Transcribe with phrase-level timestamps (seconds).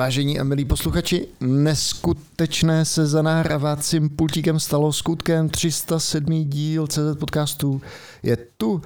[0.00, 6.44] Vážení a milí posluchači, neskutečné se za nahrávacím pultíkem stalo skutkem 307.
[6.44, 7.82] díl CZ podcastu
[8.22, 8.82] je tu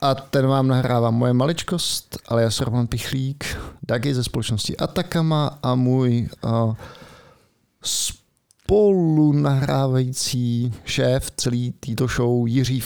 [0.00, 3.58] a ten vám nahrává moje maličkost, ale já jsem Roman Pichlík,
[3.88, 6.74] Dagi ze společnosti Atakama a můj uh,
[7.82, 12.80] spolu nahrávající šéf celý této show Jiří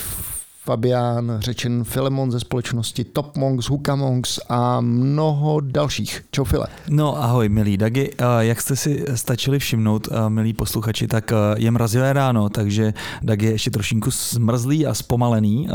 [0.65, 6.23] Fabián, řečen Filemon ze společnosti Top Monks, Hukamonks a mnoho dalších.
[6.31, 6.67] Čau File.
[6.89, 12.49] No ahoj milí Dagi, jak jste si stačili všimnout, milí posluchači, tak je mrazivé ráno,
[12.49, 15.69] takže Dagi je ještě trošinku zmrzlý a zpomalený.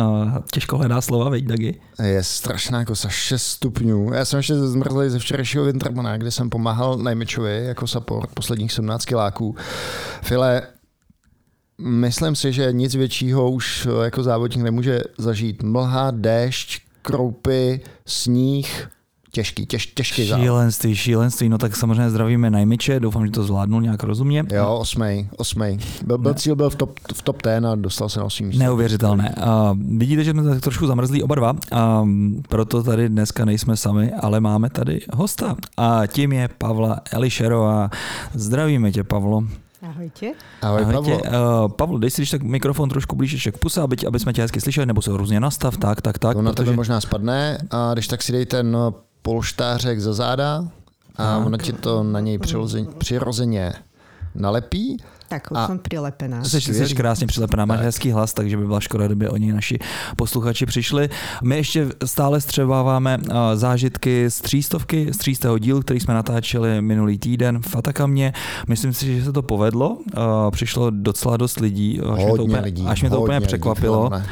[0.51, 1.79] Těžko hledá slova, veď Dagi?
[2.03, 4.13] Je strašná jako za 6 stupňů.
[4.13, 9.05] Já jsem ještě zmrzlý ze včerejšího Wintermana, kde jsem pomáhal Najmečovi jako support posledních 17
[9.05, 9.55] kiláků.
[10.21, 10.61] File,
[11.81, 15.63] Myslím si, že nic většího už eh, jako závodník nemůže zažít.
[15.63, 18.87] Mlha, déšť, kroupy, sníh,
[19.31, 20.43] těžký, těž, těžký závod.
[20.43, 24.43] Šílenství, šílenství, no tak samozřejmě zdravíme najmiče, doufám, že to zvládnul nějak rozumně.
[24.53, 25.77] Jo, osmej, osmej.
[26.05, 28.63] Byl, byl cíl byl v top, v top ten a dostal se na osmý místo.
[28.63, 29.35] Neuvěřitelné.
[29.37, 32.09] Uh, vidíte, že jsme tak trošku zamrzlí oba dva, uh,
[32.49, 37.89] proto tady dneska nejsme sami, ale máme tady hosta a tím je Pavla Elišerová.
[38.33, 39.43] Zdravíme tě, Pavlo.
[39.89, 40.33] Ahojte.
[40.61, 40.93] Ahoj, Ahojte.
[40.93, 41.17] Pavlo.
[41.17, 44.41] Uh, Pavlo, dej si když tak mikrofon trošku blíž k puse, aby, aby jsme tě
[44.41, 46.33] hezky slyšeli, nebo se různě nastav, tak, tak, tak.
[46.33, 46.65] To na protože...
[46.65, 48.77] tebe možná spadne a když tak si dej ten
[49.21, 50.67] polštářek za záda
[51.15, 51.45] a tak.
[51.45, 52.39] ono ti to na něj
[52.97, 53.73] přirozeně
[54.35, 54.97] nalepí
[55.29, 56.43] tak už a jsem přilepená.
[56.43, 57.85] Jsi, jsi krásně přilepená, máš tak.
[57.85, 59.79] hezký hlas, takže by byla škoda, kdyby oni naši
[60.15, 61.09] posluchači přišli.
[61.43, 63.17] My ještě stále střebáváme
[63.53, 68.33] zážitky z třístovky, z třístého dílu, který jsme natáčeli minulý týden v Atakamě.
[68.67, 69.97] Myslím si, že se to povedlo.
[70.51, 74.09] Přišlo docela dost lidí, až hodně mě to úplně, lidí, až mě to úplně překvapilo.
[74.13, 74.23] Lidí,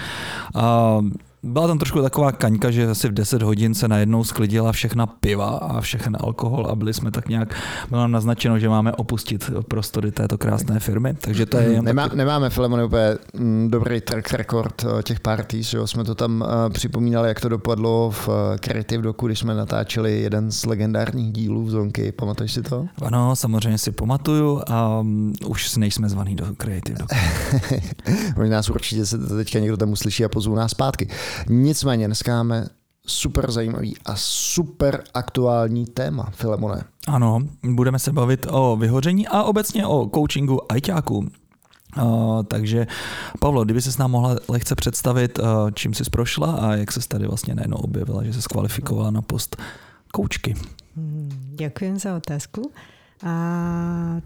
[1.43, 5.49] byla tam trošku taková kaňka, že asi v 10 hodin se najednou sklidila všechna piva
[5.49, 7.55] a všechny alkohol a byli jsme tak nějak,
[7.89, 11.81] bylo nám naznačeno, že máme opustit prostory této krásné firmy, takže to je...
[11.81, 12.15] Nemá, taky...
[12.15, 15.87] Nemáme, Filemon, úplně mm, dobrý track record eh, těch party, že jo?
[15.87, 20.21] jsme to tam eh, připomínali, jak to dopadlo v eh, Creative Doku, když jsme natáčeli
[20.21, 22.85] jeden z legendárních dílů v Zonky, pamatuješ si to?
[23.01, 27.15] Ano, samozřejmě si pamatuju a um, už nejsme zvaný do Creative Doku.
[28.37, 31.07] Možná nás určitě se teďka někdo tam uslyší a pozvou nás zpátky.
[31.49, 32.67] Nicméně dneska máme
[33.07, 36.83] super zajímavý a super aktuální téma, Filemone.
[37.07, 41.27] Ano, budeme se bavit o vyhoření a obecně o coachingu ajťáků.
[42.01, 42.87] Uh, takže
[43.39, 47.07] Pavlo, kdyby se s nám mohla lehce představit, uh, čím jsi prošla a jak se
[47.07, 49.57] tady vlastně najednou objevila, že se skvalifikovala na post
[50.11, 50.55] koučky.
[50.95, 52.71] Hmm, děkuji za otázku.
[53.25, 54.21] A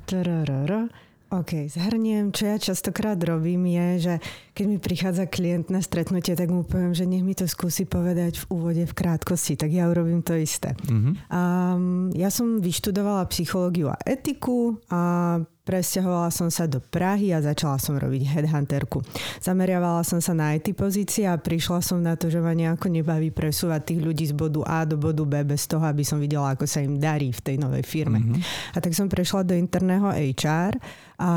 [1.27, 4.13] OK, zhrniem, čo ja častokrát robím je, že
[4.55, 8.39] keď mi prichádza klient na stretnutie, tak mu poviem, že nech mi to skúsi povedať
[8.39, 10.71] v úvode v krátkosti, tak ja urobím to isté.
[10.87, 11.13] Mm-hmm.
[11.27, 15.35] Um, ja som vyštudovala psychológiu a etiku a
[15.67, 19.03] Presťahovala som sa do Prahy a začala som robiť headhunterku.
[19.43, 23.35] Zameriavala som sa na IT pozície a prišla som na to, že ma nejako nebaví
[23.35, 26.63] presúvať tých ľudí z bodu A do bodu B bez toho, aby som videla, ako
[26.63, 28.23] sa im darí v tej novej firme.
[28.23, 28.71] Mm-hmm.
[28.73, 30.79] A tak som prešla do interného HR
[31.17, 31.31] a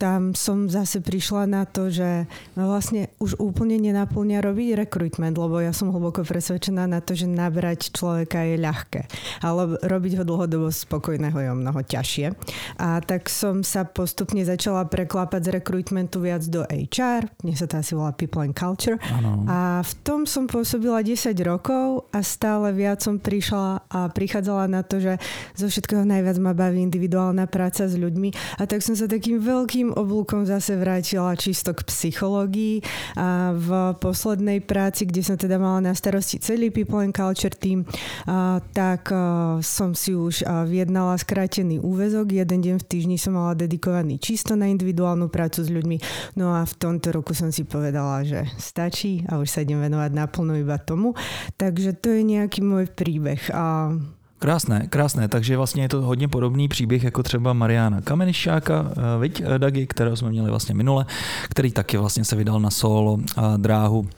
[0.00, 2.24] tam som zase prišla na to, že
[2.56, 7.28] ma vlastne už úplne nenaplňa robiť rekrutment, lebo ja som hlboko presvedčená na to, že
[7.28, 9.02] nabrať človeka je ľahké,
[9.44, 12.32] ale robiť ho dlhodobo spokojného je o mnoho ťažšie.
[12.80, 17.80] A tak som sa postupne začala preklapať z rekrutmentu viac do HR, dnes sa to
[17.80, 18.96] asi volá People and Culture.
[19.14, 19.44] Ano.
[19.48, 24.80] A v tom som pôsobila 10 rokov a stále viac som prišla a prichádzala na
[24.84, 25.16] to, že
[25.56, 29.92] zo všetkého najviac ma baví individuálna práca s ľuďmi a tak som sa takým veľkým
[29.96, 32.84] oblúkom zase vrátila čisto k psychológii
[33.16, 33.70] a v
[34.00, 37.84] poslednej práci, kde som teda mala na starosti celý People and Culture team,
[38.26, 42.32] a, tak a, som si už a, vyjednala skrátený úvezok.
[42.32, 45.98] Jeden deň v týždni som mala dedikovaný čisto na individuálnu prácu s ľuďmi.
[46.36, 50.10] No a v tomto roku som si povedala, že stačí a už sa idem venovať
[50.12, 51.14] naplno iba tomu.
[51.56, 53.40] Takže to je nejaký môj príbeh.
[53.54, 53.94] A
[54.40, 59.42] Krásné, krásné, takže vlastně je to hodně podobný příběh jako třeba Mariana Kamenišáka, eh, viď,
[59.44, 61.06] eh, Dagi, kterého jsme měli vlastně minule,
[61.50, 64.08] který taky vlastně se vydal na solo a dráhu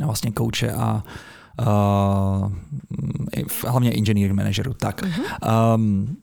[0.00, 1.04] vlastně kouče a
[1.60, 2.52] uh,
[3.68, 4.74] hlavně engineering manageru.
[4.74, 5.02] Tak.
[5.02, 5.74] Uh-huh.
[5.74, 6.16] Um,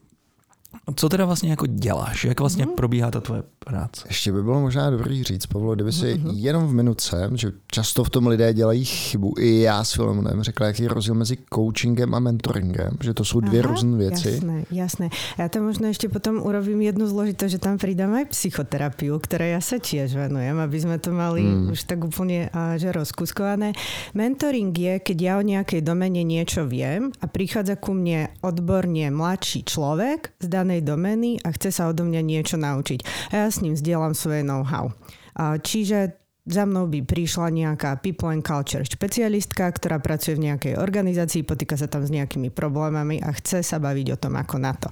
[0.96, 2.26] co teda vlastně jako děláš?
[2.26, 2.76] Jak vlastně mm-hmm.
[2.76, 4.06] probíhá ta tvoje práce?
[4.08, 6.32] Ještě by bylo možná dobrý říct, Pavlo, kdyby si mm-hmm.
[6.34, 10.68] jenom v minutce, že často v tom lidé dělají chybu, i já s Filomonem řekla,
[10.68, 14.32] jaký je rozdíl mezi coachingem a mentoringem, že to jsou dvě různé věci.
[14.32, 15.10] Jasné, jasné.
[15.38, 19.62] Já tam možná ještě potom urobím jednu zložitost, že tam přidám aj psychoterapii, které já
[19.62, 21.72] se tiež venujem, aby jsme to mali mm.
[21.72, 23.74] už tak úplně že rozkuskované.
[24.14, 29.64] Mentoring je, keď ja o nejakej domene niečo viem a prichádza ku mne odborne mladší
[29.64, 30.48] človek z
[30.80, 33.32] danej domeny a chce sa odo mňa niečo naučiť.
[33.36, 34.96] A ja s ním zdieľam svoje know-how.
[35.40, 36.16] Čiže
[36.50, 41.78] za mnou by prišla nejaká people and culture špecialistka, ktorá pracuje v nejakej organizácii, potýka
[41.78, 44.90] sa tam s nejakými problémami a chce sa baviť o tom, ako na to.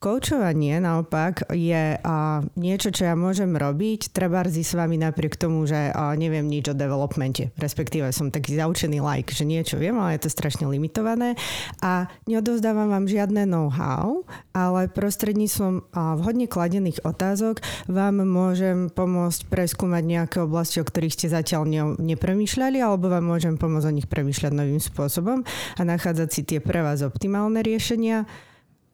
[0.00, 5.92] Koučovanie naopak je uh, niečo, čo ja môžem robiť, treba s vami napriek tomu, že
[5.92, 10.24] uh, neviem nič o developmente, respektíve som taký zaučený like, že niečo viem, ale je
[10.24, 11.36] to strašne limitované.
[11.84, 14.24] A neodovzdávam vám žiadne know-how,
[14.56, 21.28] ale prostredníctvom uh, vhodne kladených otázok vám môžem pomôcť preskúmať nejaké oblasti, o ktorých ste
[21.28, 25.44] zatiaľ ne, nepremýšľali, alebo vám môžem pomôcť o nich premýšľať novým spôsobom
[25.76, 28.48] a nachádzať si tie pre vás optimálne riešenia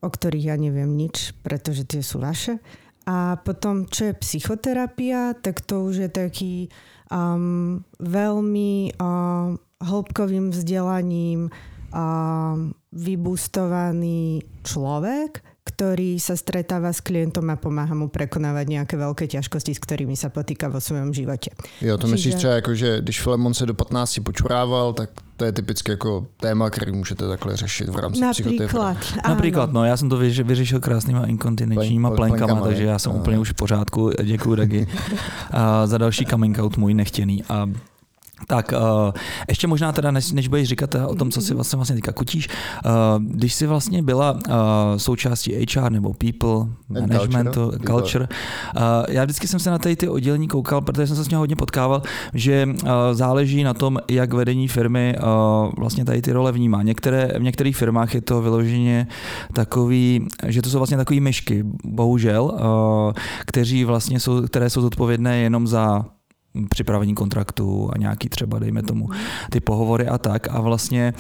[0.07, 2.63] o ktorých ja neviem nič, pretože tie sú vaše.
[3.07, 6.55] A potom, čo je psychoterapia, tak to už je taký
[7.11, 11.51] um, veľmi um, hĺbkovým vzdelaním
[11.95, 15.43] um, vybustovaný človek,
[15.77, 20.33] ktorý sa stretáva s klientom a pomáha mu prekonávať nejaké veľké ťažkosti, s ktorými sa
[20.33, 21.53] potýka vo svojom živote.
[21.85, 22.13] Jo, to Čiže...
[22.17, 26.27] myslíš třeba jako, že když Filemon se do 15 počurával, tak to je typicky jako
[26.41, 28.97] téma, který můžete takhle řešit v rámci Například,
[29.29, 33.15] Například, no, já jsem to vyřešil krásnýma inkontinenčníma plenkama, plenkama, takže já jsem a...
[33.15, 34.11] úplně už v pořádku.
[34.25, 34.87] Děkuji, Dagi,
[35.51, 37.45] a za další coming out můj nechtěný.
[37.49, 37.69] A
[38.47, 39.13] tak uh,
[39.49, 42.49] ještě možná teda, než, než budeš říkat o tom, co si vlastně, vlastně teďka kutíš,
[42.85, 42.93] uh,
[43.23, 44.41] když jsi vlastně byla uh,
[44.97, 48.29] součástí HR nebo people, managementu, culture, culture
[48.77, 51.39] uh, já vždycky jsem se na tady ty oddělení koukal, protože jsem se s ním
[51.39, 52.03] hodně potkával,
[52.35, 56.83] že uh, záleží na tom, jak vedení firmy uh, vlastně tady ty role vnímá.
[56.83, 59.07] Některé, v některých firmách je to vyloženě
[59.53, 63.13] takový, že to jsou vlastně takový myšky, bohužel, uh,
[63.47, 66.05] kteří vlastně jsou, které jsou zodpovědné jenom za
[66.71, 69.09] připravení kontraktu a nějaký třeba, dejme tomu,
[69.51, 71.15] ty pohovory a tak a vlastně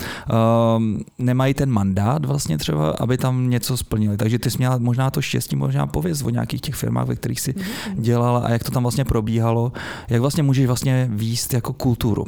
[0.77, 4.17] um, nemají ten mandát vlastně třeba, aby tam něco splnili.
[4.17, 7.41] Takže ty jsi měla možná to štěstí, možná pověz o nějakých těch firmách, ve kterých
[7.41, 8.03] si mhm.
[8.03, 9.73] dělala a jak to tam vlastně probíhalo,
[10.09, 12.25] jak vlastně můžeš vlastně výst jako kulturu.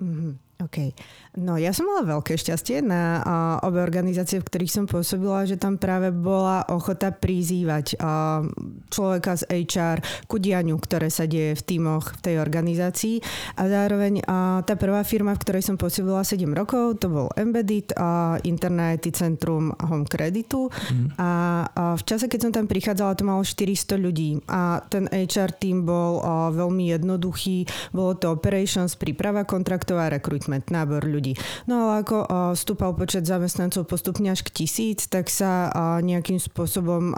[0.00, 0.36] Mm-hmm.
[0.64, 0.94] OK.
[1.36, 5.60] No ja som mala veľké šťastie na uh, obe organizácie, v ktorých som pôsobila, že
[5.60, 8.48] tam práve bola ochota prizývať uh,
[8.88, 13.20] človeka z HR ku dianiu, ktoré sa deje v týmoch v tej organizácii.
[13.60, 17.92] A zároveň uh, tá prvá firma, v ktorej som pôsobila 7 rokov, to bol Embedded,
[18.00, 20.72] uh, Internet Centrum Home Creditu.
[20.72, 21.20] Mm.
[21.20, 21.28] A
[21.68, 24.40] uh, v čase, keď som tam prichádzala, to malo 400 ľudí.
[24.48, 27.68] A ten HR tým bol uh, veľmi jednoduchý.
[27.92, 31.32] Bolo to operations, príprava kontraktov a recruitment, nábor ľudí ľudí.
[31.66, 32.16] No ale ako
[32.54, 37.10] stúpal počet zamestnancov postupne až k tisíc, tak sa nejakým spôsobom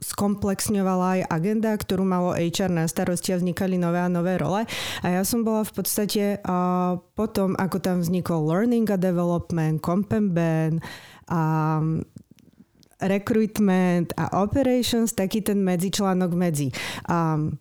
[0.00, 4.64] skomplexňovala aj agenda, ktorú malo HR na starosti a vznikali nové a nové role.
[5.04, 6.40] A ja som bola v podstate
[7.12, 10.80] potom, ako tam vznikol Learning a Development, Comp and
[11.30, 11.42] a
[13.00, 16.68] recruitment a operations, taký ten medzičlánok medzi
[17.08, 17.56] um,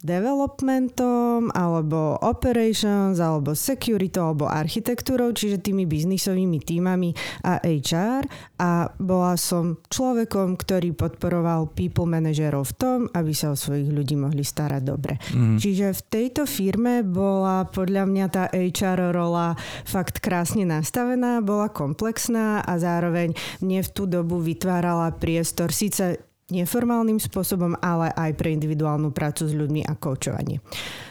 [0.00, 7.12] developmentom, alebo operations, alebo security, alebo architektúrou, čiže tými biznisovými týmami
[7.44, 8.24] a HR.
[8.60, 14.16] A bola som človekom, ktorý podporoval people manažerov v tom, aby sa o svojich ľudí
[14.16, 15.20] mohli starať dobre.
[15.36, 15.60] Mm.
[15.60, 22.64] Čiže v tejto firme bola podľa mňa tá HR rola fakt krásne nastavená, bola komplexná
[22.64, 29.10] a zároveň mne v tú dobu vytvárala priestor, síce neformálnym spôsobom, ale aj pre individuálnu
[29.10, 30.62] prácu s ľuďmi a koučovanie.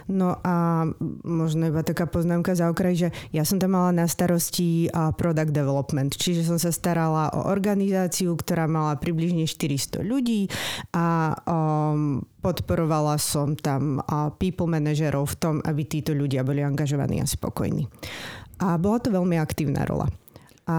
[0.10, 0.88] No a
[1.22, 6.17] možno iba taká poznámka za okraj, že ja som tam mala na starosti product development,
[6.17, 10.50] čiže som sa starala o organizáciu, ktorá mala približne 400 ľudí
[10.98, 14.01] a um, podporovala som tam
[14.41, 17.86] people manažerov v tom, aby títo ľudia boli angažovaní a spokojní.
[18.60, 20.10] A bola to veľmi aktívna rola.
[20.67, 20.77] A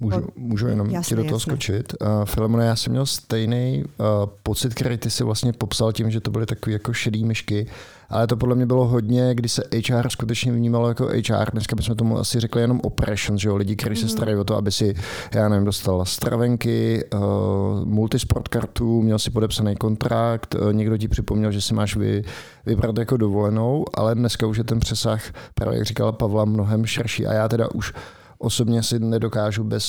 [0.00, 1.52] Můžu, můžu jenom jasně, ti do toho jasně.
[1.52, 1.94] skočit.
[2.00, 4.06] Uh, Filemone, já jsem měl stejný uh,
[4.42, 7.66] pocit, který ty si vlastně popsal tím, že to byly takové jako šedý myšky,
[8.08, 11.50] ale to podle mě bylo hodně, kdy se HR skutečně vnímalo jako HR.
[11.52, 13.56] Dneska bychom tomu asi řekli jenom operations, že jo?
[13.56, 13.96] lidi, kteří mm.
[13.96, 14.10] se mhm.
[14.10, 14.94] starají o to, aby si,
[15.34, 17.20] já nevím, dostal stravenky, uh,
[17.84, 22.22] multisport kartu, měl si podepsaný kontrakt, uh, někdo ti připomněl, že si máš vy,
[22.66, 25.22] vybrat jako dovolenou, ale dneska už je ten přesah,
[25.54, 27.92] právě jak říkala Pavla, mnohem širší a já teda už
[28.38, 29.86] osobně si nedokážu bez,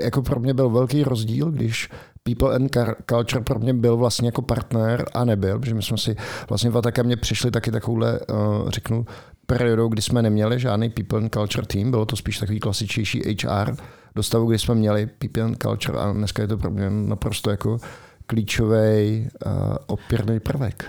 [0.00, 1.90] jako pro mě byl velký rozdíl, když
[2.22, 2.76] People and
[3.10, 6.16] Culture pro mě byl vlastně jako partner a nebyl, protože my jsme si
[6.48, 9.06] vlastně v mě přišli taky takovouhle, uh, řeknu,
[9.46, 13.76] periodou, kdy jsme neměli žádný People and Culture tým, bylo to spíš takový klasičnější HR,
[14.14, 17.50] do stavu, kdy jsme měli People and Culture a dneska je to pro mě naprosto
[17.50, 17.78] jako
[18.26, 19.52] klíčový uh,
[19.86, 20.84] opěrný prvek.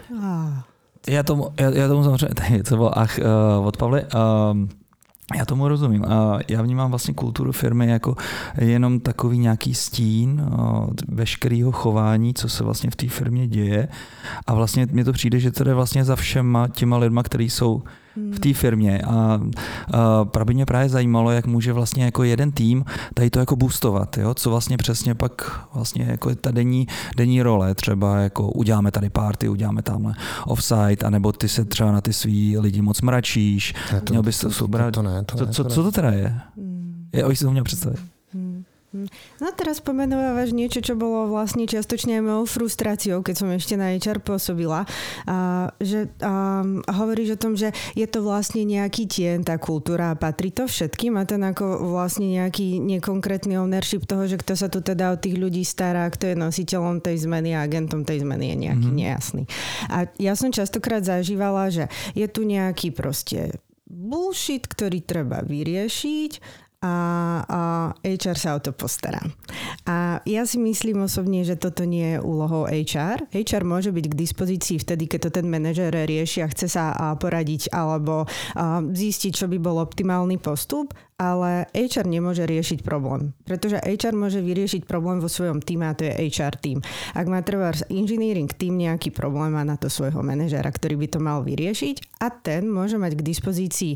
[1.08, 3.20] Já tomu, já, já tomu samozřejmě, to bylo ach
[3.60, 4.67] uh, od Pavly, uh,
[5.36, 6.05] já tomu rozumím.
[6.48, 8.15] Já vnímám vlastně kulturu firmy jako
[8.57, 10.50] jenom takový nějaký stín
[11.07, 13.88] veškerého chování, co se vlastně v té firmě děje.
[14.48, 17.84] A vlastně mi to přijde, že to jde vlastně za všema těma lidma, kteří jsou
[18.32, 19.02] v té firmě.
[19.02, 19.40] A,
[19.94, 24.18] a právě mě právě zajímalo, jak může vlastně jako jeden tým tady to jako boostovat,
[24.18, 24.34] jo?
[24.34, 29.50] co vlastně přesně pak vlastně jako ta denní, denní role, třeba jako uděláme tady party,
[29.50, 30.14] uděláme tamhle
[30.46, 34.40] offside, anebo ty se třeba na ty svý lidi moc mračíš, ne, to, měl bys
[34.40, 36.36] to, to, to, to, ne, to, ne, co, co, co to teda je?
[36.58, 37.10] Hmm.
[37.14, 38.00] Je, si to měl představit.
[38.34, 38.64] Hmm.
[39.38, 43.94] No teraz pomenovávaš niečo, čo bolo vlastne čiastočne aj mojou frustráciou, keď som ešte na
[43.94, 44.89] HR pôsobila.
[45.30, 50.20] A, že a, hovoríš o tom, že je to vlastne nejaký tien, tá kultúra a
[50.20, 54.82] patrí to všetkým a ten ako vlastne nejaký nekonkrétny ownership toho, že kto sa tu
[54.82, 58.58] teda o tých ľudí stará, kto je nositeľom tej zmeny a agentom tej zmeny je
[58.72, 59.04] nejaký mm-hmm.
[59.04, 59.44] nejasný.
[59.92, 66.93] A ja som častokrát zažívala, že je tu nejaký proste bullshit, ktorý treba vyriešiť a,
[67.41, 67.62] a
[68.05, 69.22] HR sa o to postará.
[69.89, 73.31] A ja si myslím osobne, že toto nie je úlohou HR.
[73.34, 77.74] HR môže byť k dispozícii vtedy, keď to ten manažer rieši a chce sa poradiť
[77.74, 78.29] alebo
[78.93, 83.34] zistiť, čo by bol optimálny postup, ale HR nemôže riešiť problém.
[83.41, 86.77] Pretože HR môže vyriešiť problém vo svojom týme a to je HR tým.
[87.17, 91.17] Ak má trvá engineering tým nejaký problém, má na to svojho manažera, ktorý by to
[91.17, 93.93] mal vyriešiť a ten môže mať k dispozícii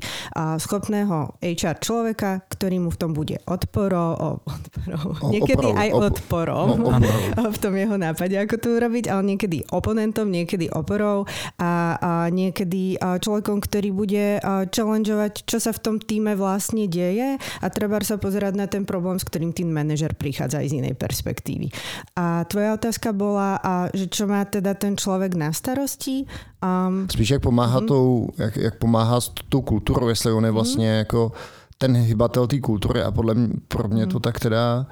[0.58, 4.98] schopného HR človeka, ktorý mu v tom bude odporo, o, odporo,
[5.34, 9.58] niekedy oporov, aj op, odporom no, v tom jeho nápade, ako to urobiť, ale niekedy
[9.74, 11.26] oponentom, niekedy oporou
[11.58, 14.38] a, a niekedy človekom, ktorý bude
[14.72, 19.18] challengeovať, čo sa v tom týme vlastne deje a treba sa pozerať na ten problém,
[19.18, 21.72] s ktorým tým manažer prichádza aj z inej perspektívy.
[22.16, 26.26] A tvoja otázka bola, a že čo má teda ten člověk na starosti?
[26.62, 27.88] Um, Spíš jak pomáhá, mm.
[27.88, 30.56] tou, jak, jak pomáhá s tou kulturou, jestli on je mhm.
[30.56, 30.98] vlastně mm.
[30.98, 31.32] jako
[31.82, 34.86] ten hybatel té kultury a podle mě, pro mě to tak teda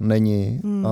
[0.00, 0.60] není.
[0.64, 0.86] Mm.
[0.86, 0.90] A,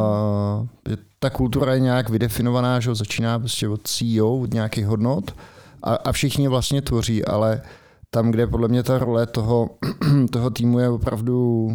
[1.19, 5.35] ta kultura je nějak vydefinovaná, že začíná prostě od CEO, od nějakých hodnot
[5.83, 7.63] a, a všichni vlastně tvoří, ale
[8.11, 9.71] tam, kde podle mě ta role toho,
[10.31, 11.69] toho týmu je opravdu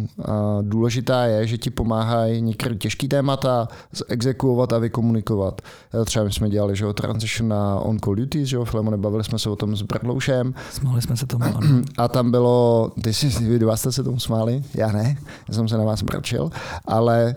[0.62, 3.68] důležitá, je, že ti pomáhají některé těžké témata
[4.08, 5.62] exekuovat a vykomunikovat.
[6.04, 9.50] Třeba my jsme dělali že, transition na on call duties, že Filemone, bavili jsme se
[9.50, 10.54] o tom s Bradloušem.
[10.70, 11.44] Smáli jsme se tomu,
[11.98, 15.16] A tam bylo, ty si, vy dva jste se tomu smáli, já ne,
[15.48, 16.50] já jsem se na vás mračil,
[16.86, 17.36] ale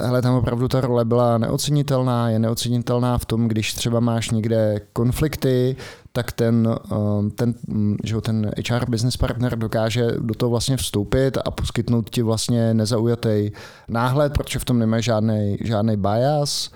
[0.00, 4.80] ale tam opravdu ta role byla neocenitelná, je neocenitelná v tom, když třeba máš někde
[4.92, 5.76] konflikty,
[6.18, 11.38] tak ten, um, ten, mm, že ten HR business partner dokáže do toho vlastně vstoupit
[11.44, 13.50] a poskytnout ti vlastně nezaujatý
[13.88, 16.70] náhled, protože v tom nemá žádný, žádný bias,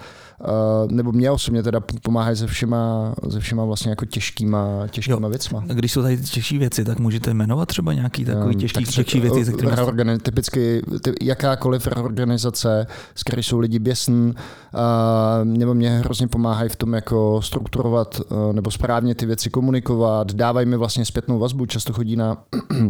[0.90, 5.28] nebo mě osobně teda pomáhají se všema, se všema vlastně jako těžkýma, těžkýma jo.
[5.28, 5.64] věcma.
[5.66, 9.44] Když jsou tady těžší věci, tak můžete jmenovat třeba nějaký takový těžký, tak těžší věci,
[9.44, 9.76] se kterými...
[9.76, 14.32] Organi- typicky ty, jakákoliv organizace, s které jsou lidi běsn, uh,
[15.44, 20.66] nebo mě hrozně pomáhají v tom jako strukturovat uh, nebo správně ty věci komunikovat, dávají
[20.66, 22.36] mi vlastně zpětnou vazbu, často chodí na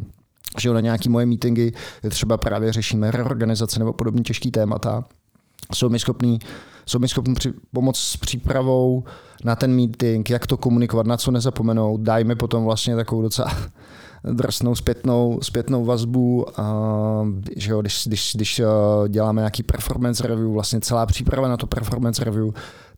[0.59, 1.73] že na nějaký moje meetingy,
[2.09, 5.05] třeba právě řešíme reorganizace nebo podobně těžký témata,
[5.75, 6.39] jsou mi schopní
[6.87, 9.05] jsou mi schopni při, pomoct s přípravou
[9.45, 12.01] na ten meeting, jak to komunikovat, na co nezapomenout.
[12.01, 13.51] Dají mi potom vlastně takovou docela
[14.25, 16.47] drsnou zpětnou, zpětnou vazbu,
[17.57, 18.67] že jo, když, když, když eh,
[19.09, 22.51] děláme nějaký performance review, vlastně celá příprava na to performance review,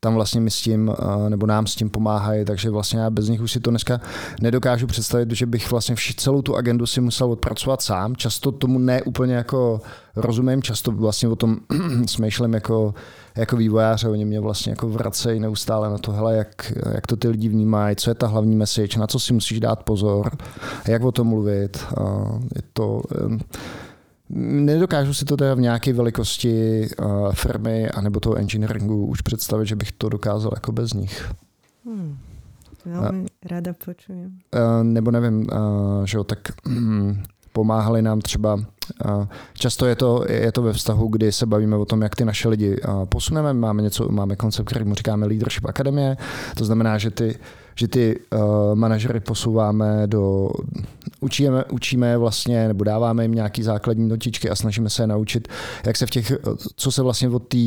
[0.05, 0.93] tam vlastně mi s tím,
[1.29, 4.01] nebo nám s tím pomáhají, takže vlastně já bez nich už si to dneska
[4.41, 8.17] nedokážu představit, že bych vlastně vši, celou tu agendu si musel odpracovat sám.
[8.17, 9.81] Často tomu ne úplně jako
[10.17, 11.57] rozumím, často vlastně o tom
[12.07, 12.95] smýšlím jako,
[13.37, 17.29] jako vývojáře, oni mě vlastně jako vracejí neustále na to, hele, jak, jak to ty
[17.29, 20.31] lidi vnímají, co je ta hlavní message, na co si musíš dát pozor,
[20.89, 21.87] jak o tom mluvit.
[22.57, 23.03] Je to,
[24.31, 29.77] Nedokážu si to teda v nějaké velikosti uh, firmy anebo toho engineeringu už představit, že
[29.77, 31.33] bych to dokázal jako bez nich.
[31.85, 32.17] Hmm.
[32.85, 34.39] Velmi uh, ráda počujem.
[34.55, 40.25] Uh, nebo nevím, uh, že jo, tak um, pomáhali nám třeba, uh, často je to,
[40.29, 43.53] je to ve vztahu, kdy se bavíme o tom, jak ty naše lidi uh, posuneme.
[43.53, 46.17] Máme něco, máme koncept, který mu říkáme Leadership Akademie.
[46.57, 47.39] To znamená, že ty
[47.75, 48.41] že ty uh,
[48.75, 50.51] manažery posouváme do
[51.21, 55.49] učíme, učíme vlastně, nebo dáváme jim nějaký základní notičky a snažíme se je naučit,
[55.87, 56.33] jak se v těch,
[56.77, 57.59] co se vlastně od té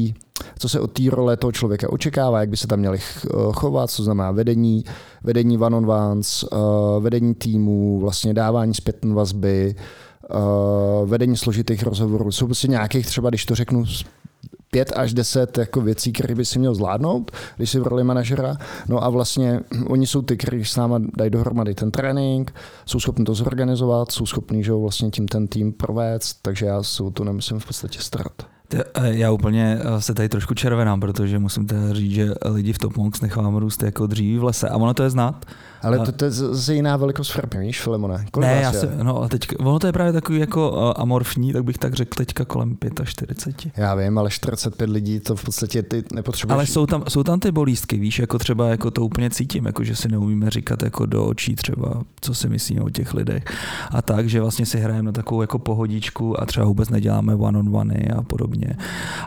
[0.59, 2.99] co se od té role toho člověka očekává, jak by se tam měli
[3.51, 4.83] chovat, co znamená vedení,
[5.23, 6.45] vedení one on ones,
[6.99, 9.75] vedení týmu, vlastně dávání zpětné vazby,
[11.05, 12.31] vedení složitých rozhovorů.
[12.31, 13.83] Jsou prostě nějakých třeba, když to řeknu
[14.77, 18.57] pět až deset jako věcí, které by si měl zvládnout, když jsi v roli manažera.
[18.88, 22.53] No a vlastně oni jsou ty, kteří s náma dají dohromady ten trénink,
[22.86, 27.03] jsou schopni to zorganizovat, jsou schopni že vlastně tím ten tým provést, takže já se
[27.03, 28.34] o to nemusím v podstatě starat.
[29.03, 32.98] Já úplně eh, se tady trošku červenám, protože musím teda říct, že lidi v Top
[32.98, 35.46] Monks nechávám růst jako dříví v lese a ono to je znát.
[35.81, 38.25] Ale to, to je zase jiná velikost firmy, víš, Filemone?
[38.31, 41.63] Kolik ne, já si, no a teď, ono to je právě takový jako amorfní, tak
[41.63, 43.72] bych tak řekl teďka kolem 45.
[43.77, 46.55] Já vím, ale 45 lidí to v podstatě ty nepotřebuješ.
[46.55, 49.84] Ale jsou tam, jsou tam ty bolístky, víš, jako třeba jako to úplně cítím, jako
[49.84, 53.43] že si neumíme říkat jako do očí třeba, co si myslíme o těch lidech.
[53.91, 57.60] A tak, že vlastně si hrajeme na takovou jako pohodičku a třeba vůbec neděláme one
[57.60, 58.77] on one a podobně.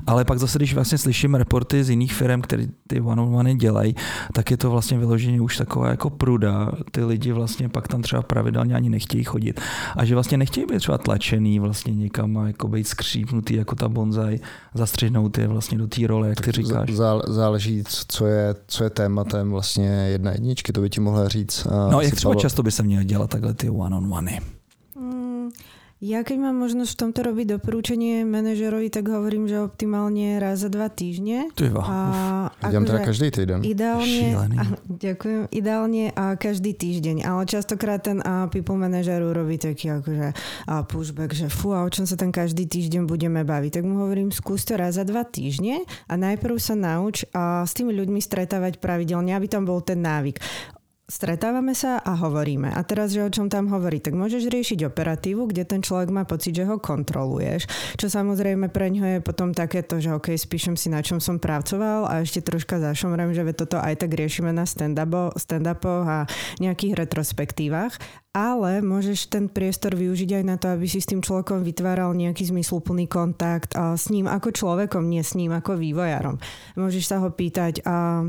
[0.06, 3.54] Ale pak zase, když vlastně slyším reporty z jiných firm, které ty one on one
[3.54, 3.94] dělají,
[4.32, 8.02] tak je to vlastně vyloženě už taková jako pruda nuda, ty lidi vlastně pak tam
[8.02, 9.60] třeba pravidelně ani nechtějí chodit
[9.96, 13.88] a že vlastně nechtějí být třeba tlačený vlastně někam a jako být skřípnutý jako ta
[13.88, 14.40] bonsai,
[14.74, 16.90] zastřihnout je vlastně do té role, jak tak ty říkáš.
[17.26, 21.66] Záleží, co je, co je tématem vlastně jedna jedničky, to by ti mohla říct.
[21.90, 24.38] No jak třeba často by se měl dělat takhle ty one-on-one?
[26.00, 30.72] Ja keď mám možnosť v tomto robiť doporučenie manažerovi, tak hovorím, že optimálne raz za
[30.72, 31.52] dva týždne.
[31.52, 33.60] Tyva, a Idem teda každý týden.
[33.60, 39.92] Ideálne, a, ďakujem, ideálne a každý týždeň, ale častokrát ten a people manažer urobí taký
[40.00, 40.32] akože
[40.72, 43.76] a pushback, že fú, a o čom sa tam každý týždeň budeme baviť.
[43.76, 47.76] Tak mu hovorím, skús to raz za dva týždne a najprv sa nauč a s
[47.76, 50.40] tými ľuďmi stretávať pravidelne, aby tam bol ten návyk
[51.10, 52.70] stretávame sa a hovoríme.
[52.70, 56.22] A teraz, že o čom tam hovorí, tak môžeš riešiť operatívu, kde ten človek má
[56.22, 57.66] pocit, že ho kontroluješ.
[57.98, 62.06] Čo samozrejme pre ňo je potom takéto, že OK, spíšem si na čom som pracoval
[62.06, 66.30] a ešte troška zašomrem, že toto aj tak riešime na stand-upoch a
[66.62, 67.98] nejakých retrospektívach.
[68.30, 72.46] Ale môžeš ten priestor využiť aj na to, aby si s tým človekom vytváral nejaký
[72.46, 76.38] zmysluplný kontakt a s ním ako človekom, nie s ním ako vývojarom.
[76.78, 78.22] Môžeš sa ho pýtať, a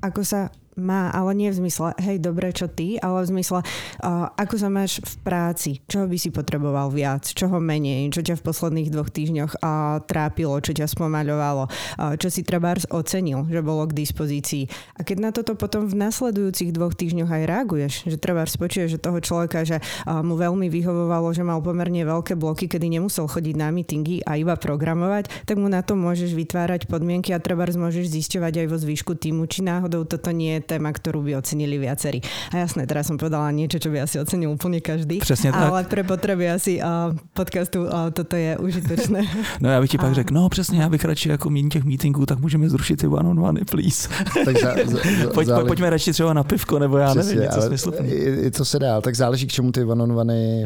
[0.00, 0.48] ako sa
[0.82, 4.68] má, ale nie v zmysle, hej, dobre, čo ty, ale v zmysle, uh, ako sa
[4.68, 9.08] máš v práci, čoho by si potreboval viac, čoho menej, čo ťa v posledných dvoch
[9.08, 14.68] týždňoch uh, trápilo, čo ťa spomaľovalo, uh, čo si treba ocenil, že bolo k dispozícii.
[14.98, 19.00] A keď na toto potom v nasledujúcich dvoch týždňoch aj reaguješ, že treba spočuje, že
[19.00, 23.54] toho človeka, že uh, mu veľmi vyhovovalo, že mal pomerne veľké bloky, kedy nemusel chodiť
[23.56, 28.10] na meetingy a iba programovať, tak mu na to môžeš vytvárať podmienky a treba môžeš
[28.10, 32.20] zisťovať aj vo zvýšku týmu, či náhodou toto nie je téma, ktorú by ocenili viacerí.
[32.52, 35.18] A jasné, teraz som povedala niečo, čo by asi ocenil úplne každý.
[35.24, 35.72] Přesně tak.
[35.72, 39.24] Ale pre potreby asi uh, podcastu uh, toto je užitočné.
[39.60, 42.26] No já bych ti pak řekl, no přesně, já bych radši jako mín těch meetingů,
[42.26, 44.08] tak můžeme zrušit ty one on one, please.
[44.44, 45.66] Tak za, za, za, Pojď, záleží...
[45.66, 48.10] Pojďme radši třeba na pivko, nebo já přesně, nevím, něco smysluplný.
[48.56, 50.64] To se dá, tak záleží, k čemu ty one on one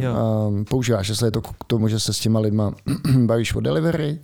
[0.48, 2.72] um, používáš, jestli je to k tomu, že se s těma lidma
[3.26, 4.18] bavíš o delivery,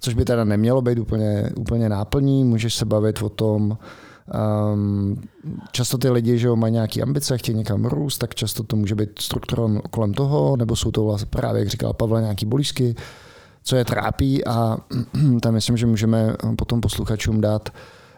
[0.00, 3.78] což by teda nemělo být úplně, úplně náplní, můžeš se bavit o tom,
[4.74, 5.20] Um,
[5.72, 9.10] často ty lidi, že mají nějaké ambice, chtějí někam růst, tak často to může být
[9.20, 12.94] strukturovan kolem toho, nebo jsou to vlastně právě, jak říkal Pavel, nějaký bolísky,
[13.62, 14.76] co je trápí a
[15.42, 17.68] tam myslím, že můžeme potom posluchačům dát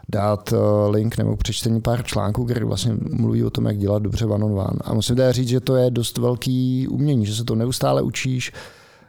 [0.09, 0.57] dát eh,
[0.91, 4.53] link nebo přečtení pár článků, které vlastně mluví o tom, jak dělat dobře one on
[4.53, 4.79] one.
[4.85, 8.53] A musím teda říct, že to je dost velký umění, že se to neustále učíš,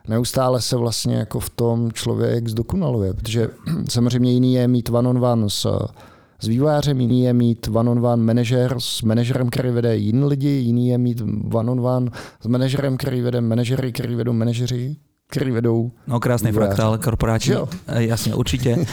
[0.07, 3.49] neustále se vlastně jako v tom člověk zdokonaluje, protože
[3.89, 5.87] samozřejmě jiný je mít one on one s
[6.39, 10.97] s vývojářem, jiný je mít one-on-one manažer s manažerem, který vede jiný lidi, jiný je
[10.97, 11.21] mít
[11.53, 14.95] one-on-one s manažerem, který vede manažery, který vedou manažeři,
[15.33, 15.91] který vedou.
[16.07, 16.75] No krásný vývojáře.
[16.75, 17.53] fraktál korporáční.
[17.53, 17.67] Jo.
[17.87, 18.75] Eh, jasně, určitě.
[18.75, 18.85] uh,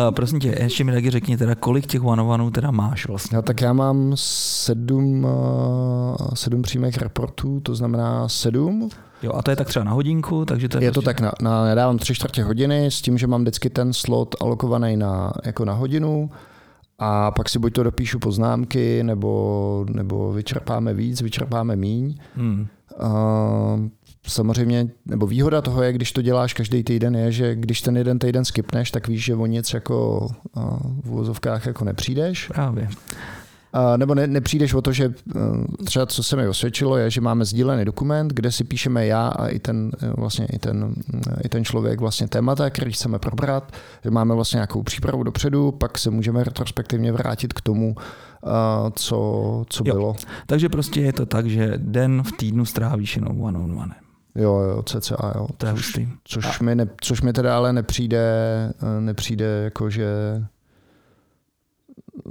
[0.10, 3.36] prosím tě, ještě mi taky řekni teda, kolik těch one teda máš vlastně?
[3.36, 5.30] No, tak já mám sedm, uh,
[6.34, 8.88] sedm přímých reportů, to znamená sedm.
[9.22, 11.00] Jo, a to je tak třeba na hodinku, takže to je, je prostě...
[11.00, 13.92] to tak, na, na, já dávám tři čtvrtě hodiny s tím, že mám vždycky ten
[13.92, 16.30] slot alokovaný na, jako na hodinu
[16.98, 22.18] a pak si buď to dopíšu poznámky, nebo, nebo vyčerpáme víc, vyčerpáme míň.
[22.34, 22.66] Hmm.
[23.02, 23.88] Uh,
[24.26, 28.18] samozřejmě, nebo výhoda toho je, když to děláš každý týden, je, že když ten jeden
[28.18, 30.62] týden skipneš, tak víš, že o nic jako uh,
[31.04, 32.48] v úvozovkách jako nepřijdeš.
[32.48, 32.88] Právě.
[33.76, 37.20] Uh, nebo ne, nepřijdeš o to, že uh, třeba co se mi osvědčilo, je, že
[37.20, 40.94] máme sdílený dokument, kde si píšeme já a i ten, vlastně i ten,
[41.44, 43.72] i ten člověk vlastně témata, který chceme probrat,
[44.04, 47.96] že máme vlastně nějakou přípravu dopředu, pak se můžeme retrospektivně vrátit k tomu,
[48.92, 50.16] co, co bylo.
[50.46, 53.94] Takže prostě je to tak, že den v týdnu strávíš jenom one on one.
[54.34, 55.48] Jo, jo, cca, jo.
[55.56, 56.08] To je hustý.
[56.24, 58.22] Což, mi, ne, což mi teda ale nepřijde,
[59.00, 60.06] nepřijde jako, že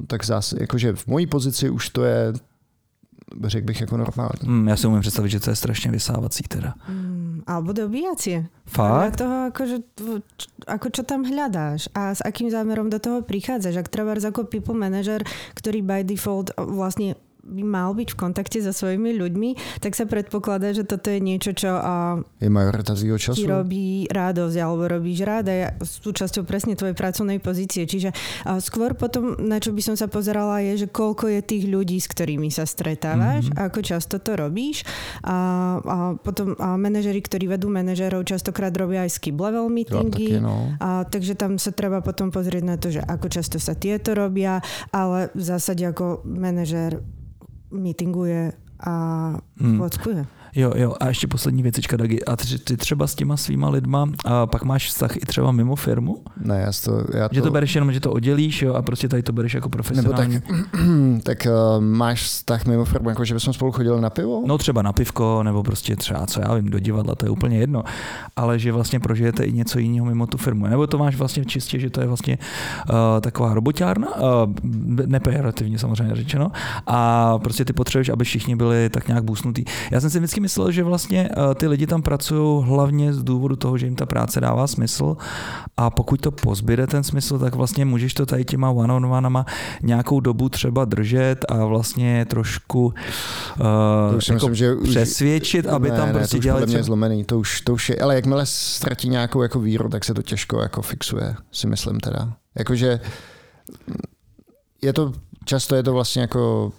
[0.08, 2.34] tak zase, jakože v mojí pozici už to je
[3.44, 4.40] řekl bych jako normální.
[4.44, 6.74] Mm, já si umím představit, že to je strašně vysávací teda.
[6.90, 8.46] Mm, alebo dobíjacie.
[8.66, 9.16] Fakt?
[9.16, 9.78] toho, akože,
[10.68, 13.86] ako čo tam hľadáš a s akým zámerom do toho prichádzaš.
[13.86, 15.22] Ak treba ako people manager,
[15.54, 20.74] ktorý by default vlastne by mal byť v kontakte so svojimi ľuďmi, tak sa predpokladá,
[20.74, 23.38] že toto je niečo, čo a, je majorita z času.
[23.38, 27.86] ti robí radosť alebo robíš ráda je súčasťou presne tvojej pracovnej pozície.
[27.86, 28.12] Čiže
[28.44, 32.02] a skôr potom, na čo by som sa pozerala, je, že koľko je tých ľudí,
[32.02, 33.62] s ktorými sa stretávaš, mm-hmm.
[33.62, 34.82] ako často to robíš.
[35.22, 35.38] A,
[35.80, 40.42] a potom a manažeri, ktorí vedú manažerov, častokrát robia aj skip level meetingy.
[40.42, 40.74] Ja, no.
[40.82, 44.66] a, takže tam sa treba potom pozrieť na to, že ako často sa tieto robia,
[44.90, 47.06] ale v zásade ako manažer
[47.78, 48.94] mítinguje a
[49.58, 49.78] hmm.
[49.80, 50.26] vockuje.
[50.56, 52.26] Jo, jo, a ještě poslední věcička, Dagi.
[52.26, 55.76] A ty, ty třeba s těma svýma lidma, a pak máš vztah i třeba mimo
[55.76, 56.24] firmu?
[56.38, 57.36] Ne, já to, já to...
[57.36, 60.34] Že to bereš jenom, že to oddělíš, jo, a prostě tady to bereš jako profesionální.
[60.34, 64.44] Nebo tak, tak uh, máš vztah mimo firmu, jako že bychom spolu chodili na pivo?
[64.46, 67.58] No třeba na pivko, nebo prostě třeba, co já vím, do divadla, to je úplně
[67.58, 67.84] jedno.
[68.36, 70.68] Ale že vlastně prožijete i něco jiného mimo tu firmu.
[70.68, 72.38] Nebo to máš vlastně čistě, že to je vlastně
[72.90, 74.24] uh, taková robotárna, uh,
[75.06, 76.52] nepejorativně samozřejmě řečeno,
[76.88, 79.64] a prostě ty potřebuješ, aby všichni byli tak nějak bůsnutý.
[79.92, 83.56] Já jsem si vždycky myslel, že vlastně eh, ty lidi tam pracují hlavně z důvodu
[83.56, 85.18] toho, že jim ta práce dává smysl
[85.78, 89.46] a pokud to pozbyde ten smysl, tak vlastně můžeš to tady těma one-on-oneama
[89.82, 92.94] nějakou dobu třeba držet a vlastně trošku uh,
[94.12, 96.66] to jako myslím, že přesvědčit, aby ne, tam prostě ne, dělali...
[96.66, 100.06] To už zlomený, to už, to už je, ale jakmile ztratí nějakou jako víru, tak
[100.06, 102.34] se to těžko jako fixuje, si myslím teda.
[102.56, 103.00] Jakože
[104.82, 105.14] je to,
[105.46, 106.72] často je to vlastně jako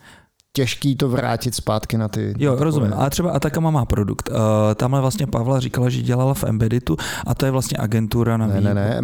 [0.56, 2.34] těžký to vrátit zpátky na ty.
[2.38, 2.92] Jo, rozumím.
[2.96, 4.30] A třeba Atakama má produkt.
[4.30, 4.36] Uh,
[4.74, 8.60] tamhle vlastně Pavla říkala, že dělala v Embeditu a to je vlastně agentura na Ne,
[8.60, 8.98] ne, ne,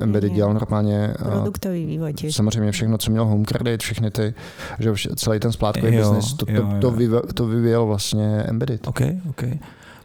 [0.00, 1.14] Embeddit dělal normálně.
[1.26, 2.36] Uh, Produktový vývoj těž.
[2.36, 4.34] Samozřejmě všechno, co měl Home Credit, všechny ty,
[4.78, 8.86] že celý ten splátkový biznis, to, to, to, vyvíjel, to vyvíjel vlastně Embeddit.
[8.86, 9.42] OK, OK.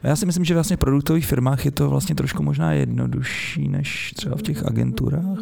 [0.03, 4.13] Já si myslím, že vlastně v produktových firmách je to vlastně trošku možná jednodušší než
[4.15, 5.39] třeba v těch agenturách.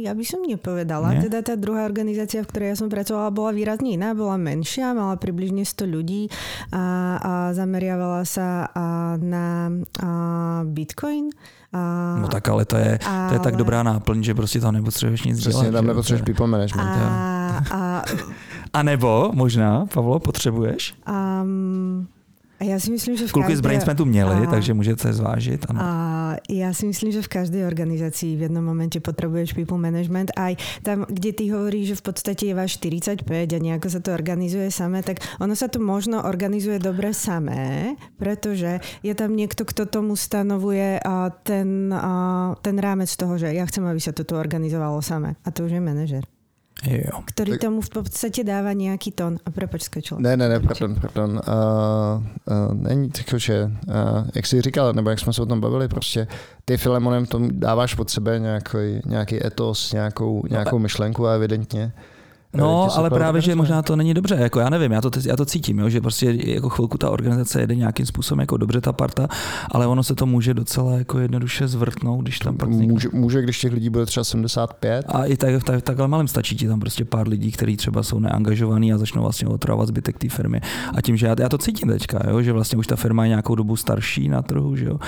[0.00, 1.12] Ja by som nepovedala.
[1.12, 1.28] Nie?
[1.28, 5.20] Teda tá druhá organizácia, v ktorej ja som pracovala, bola výrazne iná, bola menšia, mala
[5.20, 6.22] približne 100 ľudí
[6.72, 6.82] a,
[7.20, 10.08] a zameriavala sa a, na a,
[10.64, 11.30] Bitcoin.
[11.70, 11.80] A,
[12.18, 15.22] no tak ale to je, ale, to je tak dobrá náplň, že prostě tam nepotřebuješ
[15.22, 15.72] nic Přesně, dělat.
[15.72, 16.88] tam nepotřebuješ people management.
[16.88, 18.02] A, a,
[18.72, 20.94] a nebo možná, Pavlo, potřebuješ?
[21.08, 22.08] Um,
[22.60, 23.56] a já si myslím, že v Kluky každé...
[23.56, 24.50] z Brain jsme tu měli, a...
[24.50, 25.66] takže můžete zvážit.
[25.68, 25.80] Ano.
[25.82, 30.30] A já si myslím, že v každé organizaci v jednom momente potřebuješ people management.
[30.36, 34.14] A tam, kde ty hovoríš, že v podstatě je vás 45 a nějak se to
[34.14, 39.86] organizuje samé, tak ono se to možno organizuje dobře samé, protože je tam někdo, kdo
[39.86, 44.36] tomu stanovuje a ten, a ten rámec toho, že já chcem, aby se to tu
[44.36, 45.34] organizovalo samé.
[45.44, 46.24] A to už je manažer.
[46.86, 47.22] Jo.
[47.24, 47.60] Který tak...
[47.60, 49.36] tomu v podstatě dává nějaký tón.
[49.46, 50.18] A proč skočil?
[50.20, 51.30] Ne, ne, ne, pardon, pardon.
[51.30, 52.22] Uh,
[52.68, 55.88] uh, není tak, že, uh, jak jsi říkal, nebo jak jsme se o tom bavili,
[55.88, 56.26] prostě
[56.64, 61.92] ty Filemonem tomu dáváš pod sebe nějaký, nějaký etos, nějakou, nějakou myšlenku a evidentně
[62.54, 65.44] No, ale právě, že možná to není dobře, jako já nevím, já to, já to
[65.44, 69.28] cítím, jo, že prostě jako chvilku ta organizace jede nějakým způsobem jako dobře ta parta,
[69.70, 73.58] ale ono se to může docela jako jednoduše zvrtnout, když tam pak může, může, když
[73.58, 75.04] těch lidí bude třeba 75.
[75.08, 78.18] A i tak, tak, takhle malým stačí ti tam prostě pár lidí, kteří třeba jsou
[78.18, 80.60] neangažovaní a začnou vlastně otravovat zbytek té firmy.
[80.94, 83.28] A tím, že já, já to cítím teďka, jo, že vlastně už ta firma je
[83.28, 84.98] nějakou dobu starší na trhu, že jo,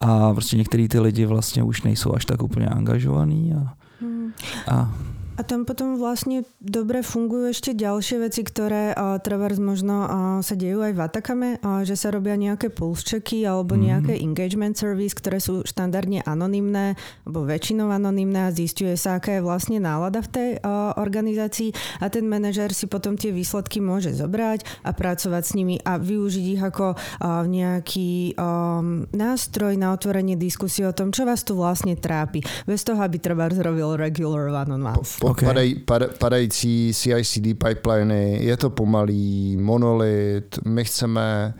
[0.00, 4.32] a prostě některý ty lidi vlastně už nejsou až tak úplně angažovaní a, hmm.
[4.68, 4.94] a
[5.40, 10.10] a tam potom vlastne dobre fungujú ešte ďalšie veci, ktoré uh, trebárs možno uh,
[10.44, 13.80] sa dejú aj v Atakame, uh, že sa robia nejaké pulse checky alebo mm.
[13.80, 16.92] nejaké engagement service, ktoré sú štandardne anonymné,
[17.24, 21.72] alebo väčšinou anonymné a zistuje sa, aká je vlastne nálada v tej uh, organizácii
[22.04, 26.44] a ten manažer si potom tie výsledky môže zobrať a pracovať s nimi a využiť
[26.52, 31.96] ich ako uh, nejaký um, nástroj na otvorenie diskusie o tom, čo vás tu vlastne
[31.96, 32.44] trápi.
[32.68, 35.00] Bez toho, aby treba zrobil regular one-on-one.
[35.16, 35.48] Po, po okay.
[35.48, 41.54] padaj, pad, padající CI/CD pipeliny, je to pomalý, monolit, my chceme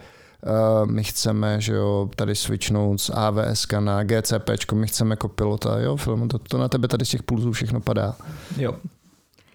[0.47, 5.79] Uh, my chceme, že jo, tady switchnout z AWS na GCP, my chceme jako pilota,
[5.79, 8.17] jo, film, to, to na tebe tady z těch pulzů všechno padá.
[8.57, 8.75] Jo.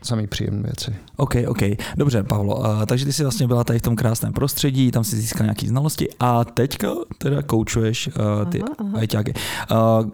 [0.04, 0.96] samý příjemné věci.
[1.18, 1.62] OK, OK.
[1.98, 5.16] Dobře, Pavlo, uh, takže ty jsi vlastně byla tady v tom krásném prostředí, tam si
[5.16, 9.34] získal nějaké znalosti a teďka teda koučuješ uh, ty aha, ajťáky.
[9.72, 10.10] Uh,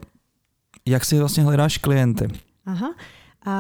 [0.86, 2.28] jak si vlastně hledáš klienty?
[2.66, 2.90] Aha,
[3.46, 3.58] a,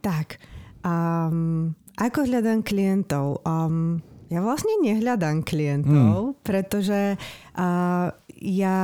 [0.00, 0.40] tak.
[0.80, 3.44] Um, ako hľadám klientov?
[3.44, 6.46] Um, ja vlastne nehľadám klientov, hmm.
[6.46, 7.18] pretože
[7.58, 8.08] uh,
[8.40, 8.78] ja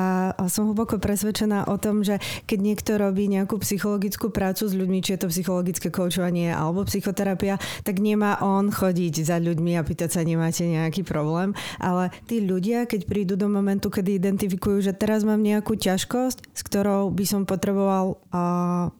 [0.53, 5.17] som hlboko presvedčená o tom, že keď niekto robí nejakú psychologickú prácu s ľuďmi, či
[5.17, 10.29] je to psychologické koučovanie alebo psychoterapia, tak nemá on chodiť za ľuďmi a pýtať sa,
[10.29, 11.57] nemáte nejaký problém.
[11.81, 16.61] Ale tí ľudia, keď prídu do momentu, kedy identifikujú, že teraz mám nejakú ťažkosť, s
[16.61, 18.93] ktorou by som potreboval uh,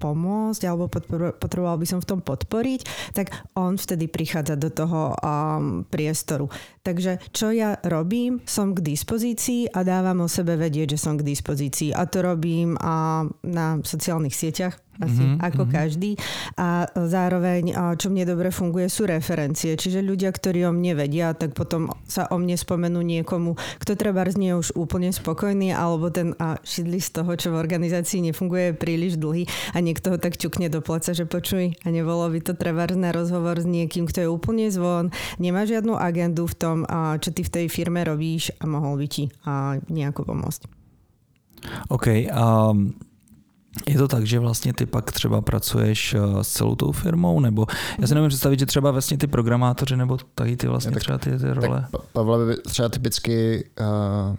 [0.00, 0.88] pomôcť alebo
[1.36, 6.48] potreboval by som v tom podporiť, tak on vtedy prichádza do toho um, priestoru.
[6.80, 11.26] Takže čo ja robím, som k dispozícii a dávam o sebe vedieť, že som k
[11.28, 11.92] dispozícii.
[11.92, 15.76] A to robím uh, na sociálnych sieťach, asi mm-hmm, ako mm-hmm.
[15.80, 16.10] každý.
[16.60, 19.72] A zároveň, čo mne dobre funguje, sú referencie.
[19.74, 24.22] Čiže ľudia, ktorí o mne vedia, tak potom sa o mne spomenú niekomu, kto treba
[24.36, 28.74] nie už úplne spokojný, alebo ten a šidli z toho, čo v organizácii nefunguje, je
[28.76, 32.52] príliš dlhý a niekto ho tak ťukne do pleca, že počuj, a nebolo by to
[32.52, 35.08] treba na rozhovor s niekým, kto je úplne zvon,
[35.40, 36.69] nemá žiadnu agendu v tom,
[37.20, 39.24] čo ty v tej firme robíš a mohol by ti
[39.88, 40.62] nejako pomôcť.
[41.92, 42.06] OK.
[42.32, 42.96] Um,
[43.86, 47.66] je to tak, že vlastně ty pak třeba pracuješ eh, s celou tou firmou, nebo
[47.98, 51.18] já si nevím představit, že třeba vlastně ty programátoři nebo tady ty vlastně tak, třeba
[51.18, 51.86] ty, ty role.
[51.92, 53.86] Tak Pavle by třeba typicky uh,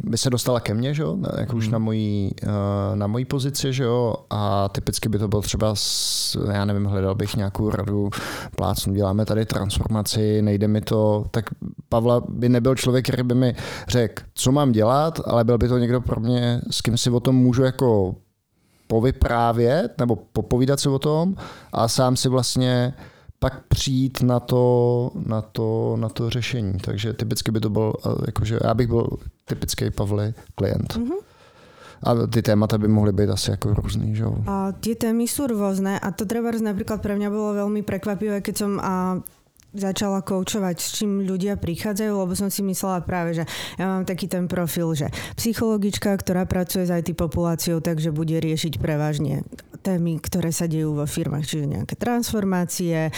[0.04, 1.58] by se dostala ke mně, že jo, jako hmm.
[1.58, 2.50] už na mojí, uh,
[2.96, 7.16] na mojí pozici, že jo, a typicky by to bylo třeba, s, já nevím, hledal
[7.16, 8.10] bych nějakou radu,
[8.56, 11.46] plácnu, děláme tady transformaci, nejde mi to, tak
[11.90, 13.56] Pavla by nebyl člověk, který by mi
[13.88, 17.20] řekl, co mám dělat, ale byl by to někdo pro mě, s kým si o
[17.20, 18.16] tom můžu jako
[18.92, 21.36] povyprávět nebo popovídat si o tom
[21.72, 22.94] a sám si vlastně
[23.40, 24.64] pak přijít na to,
[25.16, 26.74] na to, na to řešení.
[26.84, 29.08] Takže typicky by to byl, eh, jakože já bych byl
[29.46, 30.94] typický Pavly klient.
[31.00, 31.20] Mm-hmm.
[32.04, 34.36] A ty témata by mohly být asi jako různý, že jo?
[34.50, 38.56] A tie témy sú rôzne a to treba napríklad pre mňa bolo veľmi prekvapivé, keď
[38.58, 39.22] som a
[39.72, 43.44] začala koučovať, s čím ľudia prichádzajú, lebo som si myslela práve, že
[43.80, 45.08] ja mám taký ten profil, že
[45.40, 49.48] psychologička, ktorá pracuje s IT populáciou, takže bude riešiť prevažne
[49.82, 53.10] témy, ktoré sa dejú vo firmách, čiže nejaké transformácie,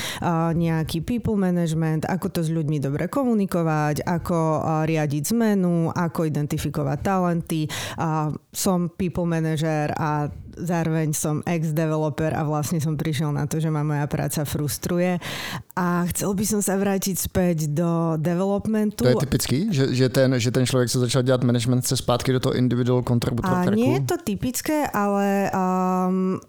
[0.55, 7.67] nejaký people management, ako to s ľuďmi dobre komunikovať, ako riadiť zmenu, ako identifikovať talenty.
[8.55, 13.83] Som people manager a zároveň som ex-developer a vlastne som prišiel na to, že ma
[13.83, 15.17] moja práca frustruje
[15.75, 19.03] a chcel by som sa vrátiť späť do developmentu.
[19.03, 22.31] To je typický, že, že, ten, že ten člověk se začal dělat management se zpátky
[22.31, 26.39] do toho individual contributor a Nie je to typické, ale um,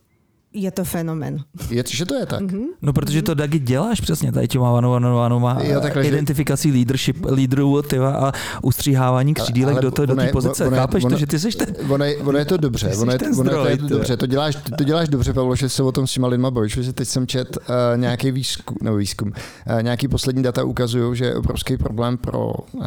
[0.55, 1.39] je to fenomen.
[1.71, 2.41] Je, že to je tak?
[2.41, 2.65] Mm-hmm.
[2.83, 5.59] No protože to Dagi děláš přesně, tady těma vanovanová
[6.03, 6.75] identifikací že...
[6.75, 10.71] leadership, lídrů tyva, a ustříhávání křídílek do, to, do té pozice.
[10.71, 11.69] Chápeš ono, to, že ty seš ten...
[11.91, 14.85] Ono, je, ono je to dobře, ono je, zdroj, je to dobře, to děláš, to
[14.85, 17.57] děláš dobře, Pavlo, že se o tom s těma lidma bavíš, že teď jsem čet
[17.57, 22.53] uh, nějaký výzkum, nebo výzkum, uh, nějaký poslední data ukazují, že je obrovský problém pro
[22.73, 22.85] uh,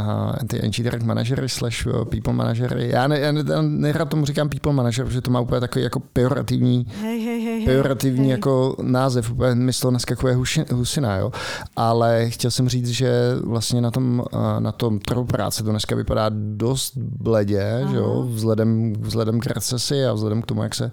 [0.48, 2.90] ty engineering manažery slash people manažery.
[2.90, 6.00] Já, ne, já ne, nerad tomu říkám people manager, protože to má úplně takový jako
[6.00, 8.30] pejorativní hey, hey, pejorativní hej.
[8.30, 10.38] jako název, úplně mi z toho neskakuje
[10.72, 11.32] husina, jo.
[11.76, 13.12] Ale chtěl jsem říct, že
[13.44, 14.24] vlastně na tom,
[14.60, 20.06] na tom trhu práce to dneska vypadá dost bledě, že jo, vzhledem, vzhledem k recesi
[20.06, 20.92] a vzhledem k tomu, jak se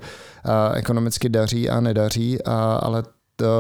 [0.75, 3.03] ekonomicky daří a nedaří, a, ale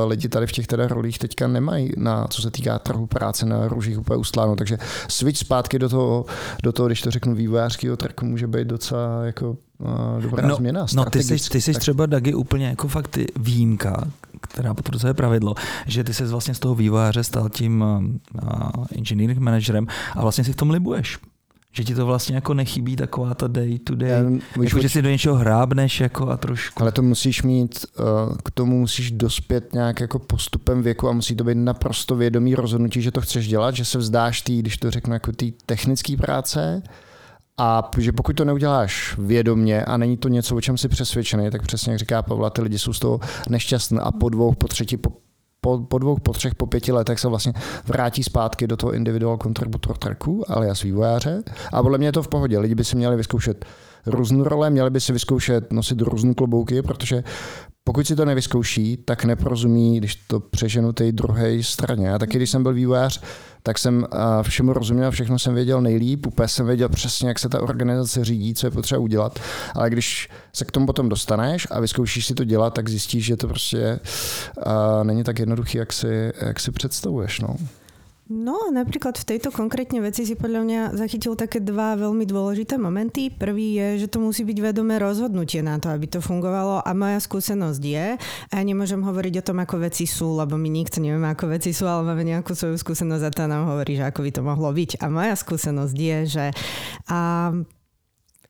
[0.05, 3.69] lidi tady v těch teda rolích teďka nemají, na, co se týká trhu práce na
[3.69, 4.57] růžích úplně ustláno.
[4.57, 6.25] Takže switch zpátky do toho,
[6.63, 9.57] do toho, když to řeknu vývojářského trhu, může být docela jako
[10.21, 10.87] dobrá no, změna.
[10.95, 11.81] No ty jsi, ty jsi tak...
[11.81, 14.09] třeba Dagi úplně jako fakt výjimka,
[14.41, 15.55] která potvrzuje pravidlo,
[15.87, 20.53] že ty se vlastně z toho vývojáře stal tím uh, engineering managerem a vlastně si
[20.53, 21.19] v tom libuješ
[21.77, 25.09] že ti to vlastně jako nechybí taková ta day to day, jako, že si do
[25.09, 26.83] něčeho hrábneš jako a trošku.
[26.83, 28.03] Ale to musíš mít, eh,
[28.45, 33.03] k tomu musíš dospět nějak jako postupem věku a musí to být naprosto vědomý rozhodnutí,
[33.03, 36.83] že to chceš dělat, že se vzdáš tý, když to řeknu, jako té technické práce,
[37.59, 41.63] a že pokud to neuděláš vědomně a není to něco, o čem jsi přesvědčený, tak
[41.63, 44.97] přesně jak říká Pavla, ty lidi jsou z toho nešťastní a po dvou, po třetí,
[44.97, 45.11] po
[45.65, 47.53] po, po dvou, po třech, po pěti letech se vlastně
[47.87, 51.43] vrátí zpátky do toho individual contributor tracku, alias vývojáře.
[51.73, 52.59] A podle mě je to v pohodě.
[52.59, 53.65] Lidi by si měli vyzkoušet
[54.07, 57.25] různé role, měli by si vyzkoušet nosit různé klobouky, protože
[57.85, 62.15] pokud si to nevyzkouší, tak neprozumí, když to přeženu té druhé straně.
[62.15, 63.21] A taky, když jsem byl vývojář,
[63.67, 64.07] tak jsem
[64.43, 68.55] všemu rozuměl, všechno jsem věděl nejlíp, úplně jsem věděl přesně, jak se ta organizace řídí,
[68.55, 69.39] co je potřeba udělat,
[69.75, 73.37] ale když se k tomu potom dostaneš a vyzkoušíš si to dělat, tak zjistíš, že
[73.37, 74.01] to prostě
[75.03, 77.41] není tak jednoduché, jak si, jak si představuješ.
[77.41, 77.57] No.
[78.25, 83.29] No, napríklad v tejto konkrétne veci si podľa mňa zachytil také dva veľmi dôležité momenty.
[83.29, 87.21] Prvý je, že to musí byť vedomé rozhodnutie na to, aby to fungovalo a moja
[87.21, 88.07] skúsenosť je,
[88.49, 91.77] a ja nemôžem hovoriť o tom, ako veci sú, lebo my nikto nevieme, ako veci
[91.77, 94.73] sú, ale máme nejakú svoju skúsenosť a tá nám hovorí, že ako by to mohlo
[94.73, 95.05] byť.
[95.05, 96.47] A moja skúsenosť je, že
[97.13, 97.53] a,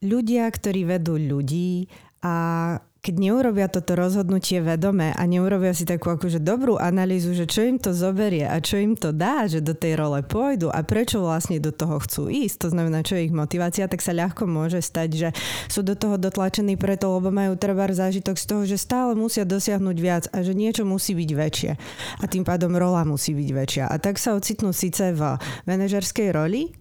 [0.06, 1.90] ľudia, ktorí vedú ľudí
[2.22, 7.60] a keď neurobia toto rozhodnutie vedomé a neurobia si takú akože dobrú analýzu, že čo
[7.60, 11.20] im to zoberie a čo im to dá, že do tej role pôjdu a prečo
[11.20, 14.80] vlastne do toho chcú ísť, to znamená, čo je ich motivácia, tak sa ľahko môže
[14.80, 15.28] stať, že
[15.68, 19.96] sú do toho dotlačení preto, lebo majú treba zážitok z toho, že stále musia dosiahnuť
[20.00, 21.72] viac a že niečo musí byť väčšie.
[22.22, 23.84] A tým pádom rola musí byť väčšia.
[23.92, 25.36] A tak sa ocitnú síce v
[25.68, 26.72] manažerskej roli,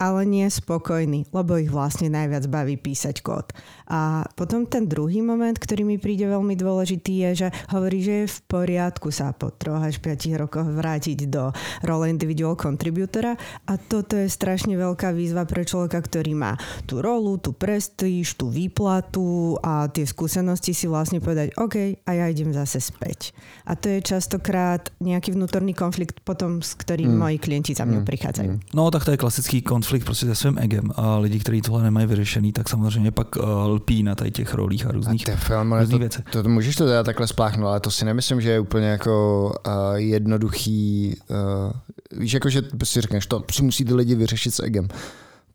[0.00, 3.52] ale nie spokojní, lebo ich vlastne najviac baví písať kód.
[3.90, 8.32] A potom ten druhý moment, ktorý mi príde veľmi dôležitý, je, že hovorí, že je
[8.32, 11.52] v poriadku sa po 3 až 5 rokoch vrátiť do
[11.84, 13.36] role individual contributora
[13.68, 16.56] a toto je strašne veľká výzva pre človeka, ktorý má
[16.88, 22.24] tú rolu, tú prestíž, tú výplatu a tie skúsenosti si vlastne povedať, OK, a ja
[22.30, 23.34] idem zase späť.
[23.68, 27.18] A to je častokrát nejaký vnútorný konflikt potom, s ktorým mm.
[27.18, 28.08] moji klienti za mňou mm.
[28.08, 28.52] prichádzajú.
[28.72, 31.82] No tak to je klasický konflikt konflikt prostě se svým egem a lidi, kteří tohle
[31.82, 35.72] nemají vyřešený, tak samozřejmě pak uh, lpí na tady těch rolích a různých, a film,
[35.72, 36.24] různých to, věcech.
[36.32, 39.44] To, to, můžeš to teda takhle spláchnout, ale to si nemyslím, že je úplně jako
[39.66, 44.62] uh, jednoduchý, uh, víš, jako že si řekneš, to si musí ty lidi vyřešit s
[44.62, 44.88] egem.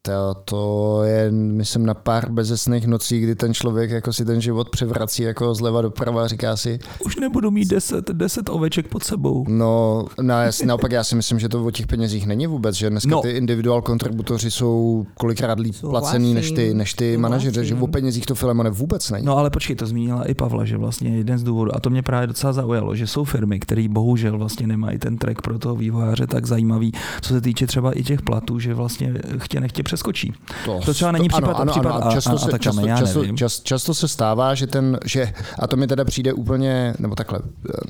[0.06, 4.70] To, to je, myslím, na pár bezesných nocí, kdy ten člověk jako si ten život
[4.70, 6.80] převrací jako zleva doprava a říká si...
[7.06, 9.46] Už nebudu mít deset, deset oveček pod sebou.
[9.48, 10.34] No, no
[10.66, 13.22] naopak já si myslím, že to o těch penězích není vůbec, že dneska no.
[13.22, 18.26] ty individual kontributoři jsou kolikrát líp placený než ty, než ty manažeři, že o penězích
[18.26, 19.26] to Filemone vůbec není.
[19.26, 22.02] No ale počkej, to zmínila i Pavla, že vlastně jeden z důvodů, a to mě
[22.02, 26.28] právě docela zaujalo, že jsou firmy, které bohužel vlastně nemají ten track pro toho vývojáře
[26.28, 26.92] tak zajímavý,
[27.22, 30.34] co se týče třeba i těch platů, že vlastně chtě nechtě přeskočí.
[30.66, 32.98] To, to třeba není to, případ, ano, případ ano, často, a, se, a často, já
[32.98, 37.16] často, čas, často se stává, že ten, že, a to mi teda přijde úplně, nebo
[37.16, 37.40] takhle,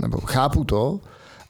[0.02, 1.00] nebo chápu to,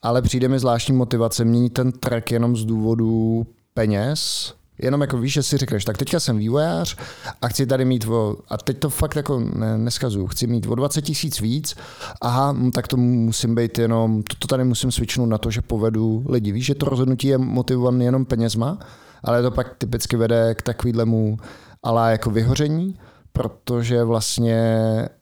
[0.01, 5.33] ale přijde mi zvláštní motivace měnit ten track jenom z důvodu peněz, Jenom jako víš,
[5.33, 6.97] že si řekneš, tak teďka jsem vývojář
[7.41, 10.75] a chci tady mít o, a teď to fakt jako ne, neskazuju, chci mít o
[10.75, 11.75] 20 tisíc víc,
[12.21, 16.25] aha, tak to musím být jenom, to, to tady musím switchnout na to, že povedu
[16.29, 16.51] lidi.
[16.51, 18.77] Víš, že to rozhodnutí je motivované jenom penězma,
[19.23, 21.37] ale to pak typicky vede k takovému
[21.83, 22.95] ale jako vyhoření,
[23.33, 24.61] protože vlastně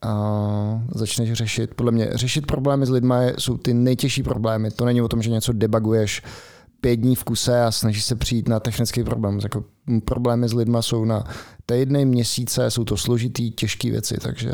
[0.06, 4.72] uh, začneš řešit, podle mě, řešit problémy s lidmi jsou ty nejtěžší problémy.
[4.72, 6.22] To není o tom, že něco debuguješ
[6.82, 9.40] pět dní v kuse a snažíš se přijít na technický problém.
[9.44, 9.64] Jako
[10.06, 11.24] problémy s lidma jsou na
[11.66, 14.54] týdny, měsíce, jsou to složitý, těžké věci, takže...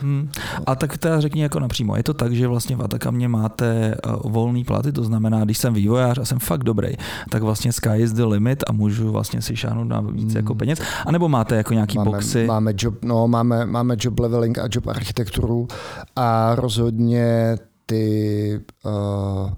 [0.00, 0.30] Hmm.
[0.66, 4.10] A tak teda řekni jako napřímo, je to tak, že vlastně v Atakamě máte eh,
[4.24, 6.88] volný platy, to znamená, když jsem vývojář a jsem fakt dobrý,
[7.30, 10.36] tak vlastně sky is the limit a můžu vlastně si šáhnout na víc hmm.
[10.36, 12.46] jako peněz, a nebo máte jako nějaký máme, boxy?
[12.46, 15.68] Máme job, no, máme, máme job leveling a job architekturu
[16.16, 19.50] a rozhodně ty uh,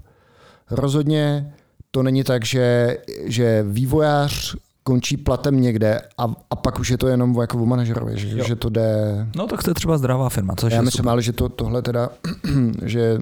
[0.71, 1.53] rozhodně
[1.91, 7.07] to není tak, že, že vývojář končí platem někde a, a pak už je to
[7.07, 9.27] jenom jako o manažerovi, že, že to jde...
[9.35, 12.09] No tak to je třeba zdravá firma, což Já myslím ale, že to, tohle teda,
[12.85, 13.17] že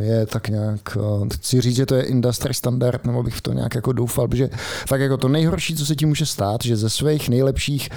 [0.00, 3.52] je tak nějak, eh, chci říct, že to je industry standard, nebo bych v to
[3.52, 4.50] nějak jako doufal, protože
[4.88, 7.88] fakt jako to nejhorší, co se ti může stát, že ze svých nejlepších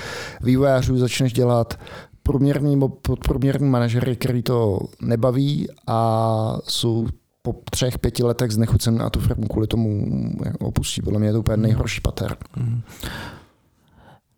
[0.41, 1.79] vývojářů začneš dělat
[2.23, 7.07] průměrný, podprůměrný manažery, který to nebaví a jsou
[7.45, 10.05] po třech, pěti letech znechucen a tu firmu kvůli tomu
[10.59, 11.01] opustí.
[11.01, 12.37] Podle mě je to úplně nejhorší pater.
[12.55, 12.81] Mm.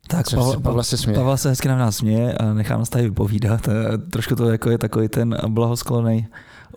[0.07, 0.25] Tak
[0.63, 1.37] Pavel, se směje.
[1.37, 3.69] Se hezky na nás směje a nechám nás tady vypovídat.
[4.11, 6.27] Trošku to jako je takový ten blahosklonej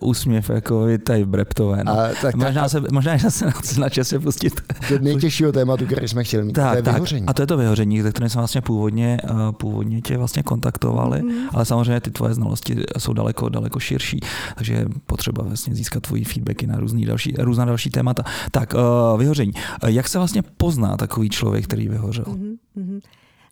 [0.01, 1.83] úsměv, jako je tady Breptové.
[1.83, 1.91] No.
[1.91, 4.61] A, tak, možná, se, možná se na, na čase pustit.
[4.89, 7.25] Do nejtěžšího tématu, který jsme chtěli mít, tak, to je tak, vyhoření.
[7.27, 11.21] A to je to vyhoření, ze které jsme vlastně původně, uh, původně tě vlastně kontaktovali,
[11.21, 11.31] mm.
[11.53, 14.19] ale samozřejmě ty tvoje znalosti jsou daleko, daleko širší,
[14.55, 18.23] takže je potřeba vlastně získat tvoji feedbacky na různý další, různá další témata.
[18.51, 19.51] Tak, uh, vyhoření.
[19.87, 22.25] Jak se vlastně pozná takový člověk, který vyhořel?
[22.25, 22.99] Mm-hmm.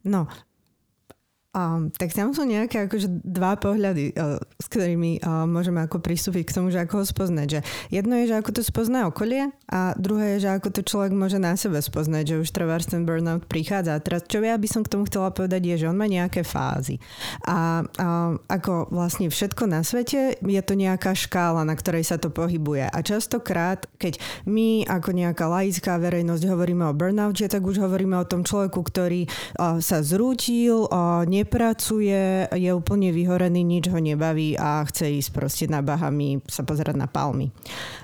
[0.05, 0.27] No,
[1.49, 6.45] Um, tak tam sú nejaké akože dva pohľady, uh, s ktorými uh, môžeme ako pristúpiť
[6.45, 7.47] k tomu, že ako ho spoznať.
[7.49, 7.59] Že
[7.89, 11.41] jedno je, že ako to spozná okolie a druhé je, že ako to človek môže
[11.41, 13.97] na sebe spoznať, že už trvá ten burnout prichádza.
[13.97, 16.45] A teraz, čo ja by som k tomu chcela povedať, je, že on má nejaké
[16.45, 17.01] fázy.
[17.49, 22.29] A, a ako vlastne všetko na svete, je to nejaká škála, na ktorej sa to
[22.29, 22.85] pohybuje.
[22.85, 28.29] A častokrát, keď my ako nejaká laická verejnosť hovoríme o burnoute, tak už hovoríme o
[28.29, 34.83] tom človeku, ktorý uh, sa zrútil, uh, nepracuje, je úplne vyhorený, nič ho nebaví a
[34.83, 37.55] chce ísť proste na Bahami sa pozerať na palmy.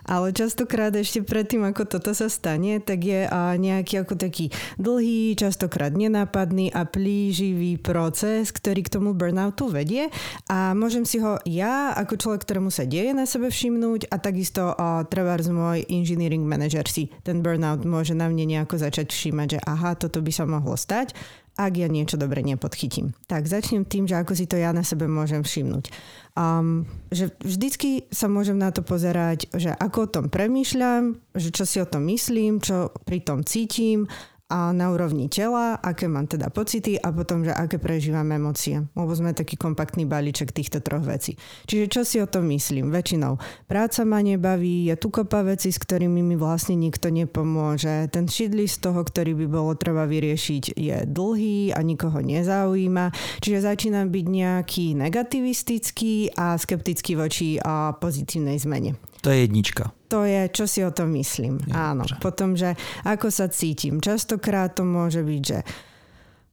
[0.08, 3.28] Ale častokrát ešte predtým, ako toto sa stane, tak je
[3.60, 10.08] nejaký ako taký dlhý, častokrát nenápadný a plíživý proces, ktorý k tomu burnoutu vedie
[10.48, 14.72] a môžem si ho ja ako človek, ktorému sa deje na sebe všimnúť a takisto
[15.12, 19.98] trebárs môj engineering manager si ten burnout môže na mne nejako začať všímať, že aha,
[20.00, 21.18] toto by sa mohlo stať
[21.56, 23.16] ak ja niečo dobre nepodchytím.
[23.32, 25.88] Tak začnem tým, že ako si to ja na sebe môžem všimnúť.
[26.36, 26.84] Um,
[27.16, 31.80] že vždycky sa môžem na to pozerať, že ako o tom premýšľam, že čo si
[31.80, 34.12] o tom myslím, čo pri tom cítim,
[34.46, 38.86] a na úrovni tela, aké mám teda pocity a potom, že aké prežívam emócie.
[38.94, 41.34] Lebo sme taký kompaktný balíček týchto troch vecí.
[41.66, 42.94] Čiže čo si o tom myslím?
[42.94, 48.06] Väčšinou práca ma nebaví, je tu kopa veci, s ktorými mi vlastne nikto nepomôže.
[48.14, 53.10] Ten z toho, ktorý by bolo treba vyriešiť, je dlhý a nikoho nezaujíma.
[53.42, 59.15] Čiže začínam byť nejaký negativistický a skeptický voči a pozitívnej zmene.
[59.26, 59.90] To je jednička.
[60.14, 61.58] To je, čo si o tom myslím.
[61.66, 62.06] Je, Áno.
[62.06, 62.22] Dobře.
[62.22, 63.98] Potom, že ako sa cítim.
[63.98, 65.60] Častokrát to môže byť, že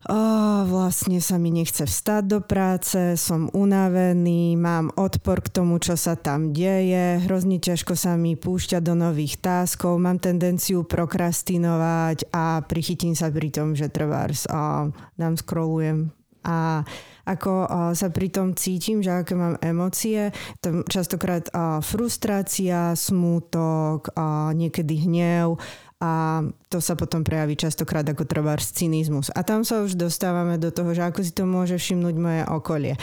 [0.03, 5.95] Oh, vlastne sa mi nechce vstať do práce, som unavený, mám odpor k tomu, čo
[5.95, 12.67] sa tam deje, hrozne ťažko sa mi púšťa do nových táskov, mám tendenciu prokrastinovať a
[12.67, 14.91] prichytím sa pri tom, že trvárs a
[15.23, 16.11] nám scrollujem
[16.47, 16.83] a
[17.23, 17.53] ako
[17.95, 21.47] sa pri tom cítim, že aké mám emócie, to častokrát
[21.87, 24.11] frustrácia, smútok,
[24.59, 25.55] niekedy hnev
[26.03, 29.31] a to sa potom prejaví častokrát ako trvár cynizmus.
[29.39, 32.95] A tam sa už dostávame do toho, že ako si to môže všimnúť moje okolie.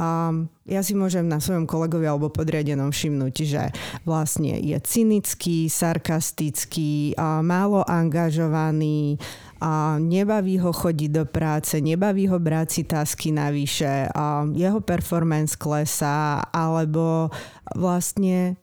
[0.00, 0.32] A
[0.64, 3.76] ja si môžem na svojom kolegovi alebo podriadenom všimnúť, že
[4.08, 7.12] vlastne je cynický, sarkastický,
[7.44, 9.20] málo angažovaný,
[9.60, 15.56] a nebaví ho chodiť do práce, nebaví ho brať si tásky navyše, a jeho performance
[15.56, 17.32] klesá, alebo
[17.72, 18.60] vlastne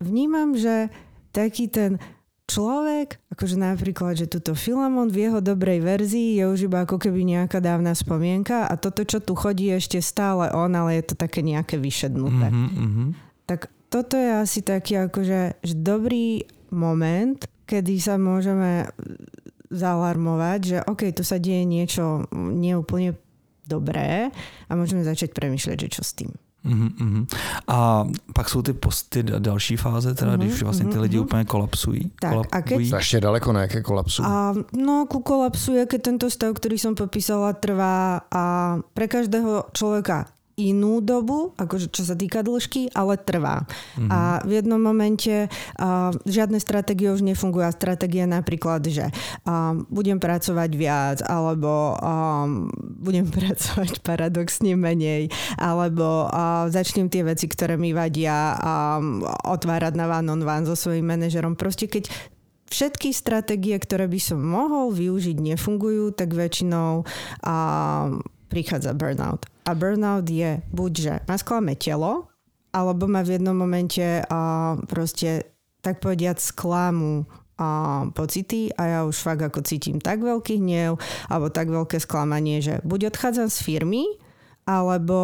[0.00, 0.88] vnímam, že
[1.32, 2.00] taký ten
[2.44, 7.24] človek, akože napríklad, že tuto Filamon v jeho dobrej verzii je už iba ako keby
[7.24, 11.40] nejaká dávna spomienka a toto, čo tu chodí, ešte stále on, ale je to také
[11.40, 12.52] nejaké vyšednuté.
[12.52, 13.08] Mm-hmm.
[13.48, 18.92] Tak toto je asi taký akože že dobrý moment, kedy sa môžeme
[19.74, 23.18] zalarmovať, že OK, tu sa deje niečo neúplne
[23.66, 24.30] dobré
[24.68, 26.30] a môžeme začať premyšľať, že čo s tým.
[26.64, 27.26] Uh-huh,
[27.68, 31.24] A pak jsou ty posty další fáze, teda uh-huh, když vlastně ty lidi uh-huh.
[31.24, 32.10] úplně kolapsují.
[32.20, 32.80] Tak, a keď...
[32.80, 34.22] Ještě daleko na jaké kolapsu?
[34.24, 38.44] A, no, ku kolapsu je, keď tento stav, ktorý som popísala, trvá a
[38.94, 43.66] pre každého človeka inú dobu, akože čo sa týka dĺžky, ale trvá.
[43.98, 44.10] Mm-hmm.
[44.10, 47.66] A v jednom momente uh, žiadne stratégie už nefungujú.
[47.66, 52.70] A stratégia napríklad, že uh, budem pracovať viac, alebo um,
[53.02, 60.06] budem pracovať paradoxne menej, alebo uh, začnem tie veci, ktoré mi vadia um, otvárať na
[60.06, 61.58] van on van so svojím manažerom.
[61.58, 62.06] Proste keď
[62.70, 68.06] všetky stratégie, ktoré by som mohol využiť, nefungujú, tak väčšinou uh,
[68.50, 69.53] prichádza burnout.
[69.64, 72.28] A burnout je buď, že ma sklame telo,
[72.74, 75.48] alebo ma v jednom momente uh, proste
[75.80, 80.98] tak povediať sklamu a pocity a ja už fakt ako cítim tak veľký hnev
[81.30, 84.04] alebo tak veľké sklamanie, že buď odchádzam z firmy,
[84.64, 85.16] alebo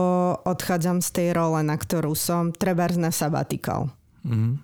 [0.45, 3.89] odchádzam z tej role, na ktorú som trebárs na sabatikal.
[4.25, 4.61] Mm.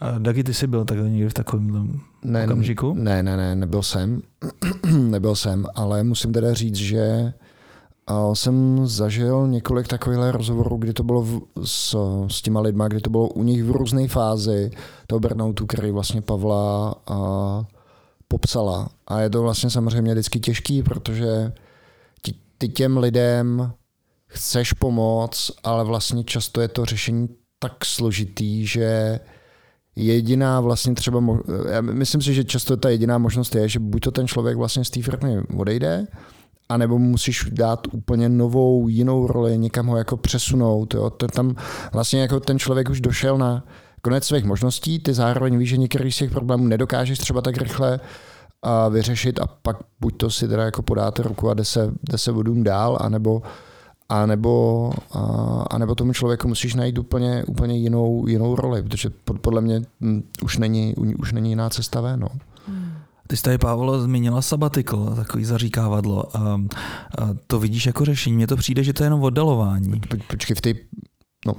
[0.00, 2.94] A Dagi, ty jsi byl takhle někdy v takovém ne, okamžiku?
[2.94, 4.22] Ne, ne, ne, nebyl jsem.
[4.92, 7.32] nebyl jsem, ale musím teda říct, že
[8.06, 11.96] a jsem zažil několik takových rozhovorů, kdy to bylo v, s,
[12.28, 14.70] s těma lidma, kdy to bylo u nich v různé fázi
[15.06, 17.64] toho burnoutu, který vlastně Pavla a,
[18.28, 18.88] popsala.
[19.06, 21.52] A je to vlastně samozřejmě vždycky těžký, protože
[22.22, 23.72] ty, ty těm lidem
[24.26, 27.28] chceš pomoct, ale vlastně často je to řešení
[27.58, 29.20] tak složitý, že
[29.96, 31.22] jediná vlastně třeba,
[31.70, 34.84] já myslím si, že často ta jediná možnost je, že buď to ten člověk vlastně
[34.84, 36.06] z té firmy odejde,
[36.68, 40.94] anebo musíš dát úplně novou, jinou roli, někam ho jako přesunout.
[40.94, 41.10] Jo.
[41.10, 41.56] Tam
[41.92, 43.64] vlastně jako ten člověk už došel na
[44.02, 48.00] konec svých možností, ty zároveň víš, že některý z těch problémů nedokážeš třeba tak rychle
[48.62, 52.18] a vyřešit a pak buď to si teda jako podáte ruku a jde se, jde
[52.18, 53.42] se vodům dál, anebo
[54.08, 55.20] a nebo, a,
[55.70, 59.10] a nebo tomu člověku musíš najít úplně, úplně jinou, jinou roli, protože
[59.40, 62.20] podle mě hm, už není, už není jiná cesta ven.
[62.20, 62.28] No.
[63.26, 66.36] Ty jsi tady, Pavlo, zmínila sabatikl, takový zaříkávadlo.
[66.36, 66.60] A, a
[67.46, 68.36] to vidíš jako řešení.
[68.36, 70.00] Mně to přijde, že to je jenom oddalování.
[70.26, 70.74] Počkej, v té...
[71.46, 71.54] No,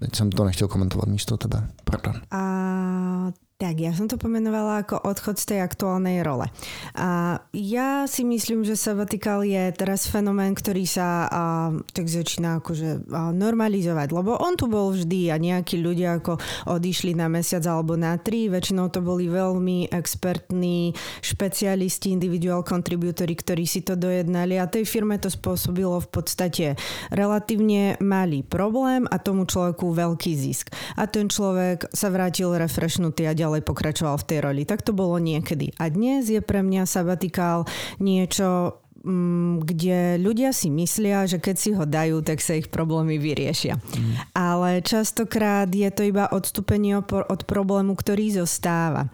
[0.00, 1.68] teď jsem to nechtěl komentovat místo tebe.
[1.84, 2.14] Pardon.
[2.30, 6.44] A tak, ja som to pomenovala ako odchod z tej aktuálnej role.
[6.92, 13.08] A ja si myslím, že sabbatical je teraz fenomén, ktorý sa a, tak začína akože
[13.08, 16.36] a, normalizovať, lebo on tu bol vždy a nejakí ľudia ako
[16.68, 20.92] odišli na mesiac alebo na tri, väčšinou to boli veľmi expertní
[21.24, 26.66] špecialisti, individual contributory, ktorí si to dojednali a tej firme to spôsobilo v podstate
[27.08, 30.76] relatívne malý problém a tomu človeku veľký zisk.
[31.00, 34.62] A ten človek sa vrátil refreshnutý a ďalej pokračoval v tej roli.
[34.66, 35.72] Tak to bolo niekedy.
[35.78, 37.68] A dnes je pre mňa sabatikál
[38.02, 43.22] niečo Mm, kde ľudia si myslia, že keď si ho dajú, tak sa ich problémy
[43.22, 43.78] vyriešia.
[43.78, 44.12] Mm.
[44.34, 49.06] Ale častokrát je to iba odstúpenie od problému, ktorý zostáva.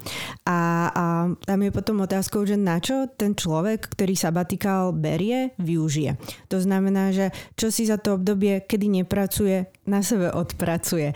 [0.48, 1.04] A, a
[1.44, 6.16] tam je potom otázkou, že na čo ten človek, ktorý sabatikál berie, využije.
[6.48, 7.28] To znamená, že
[7.60, 11.14] čo si za to obdobie, kedy nepracuje, na sebe odpracuje.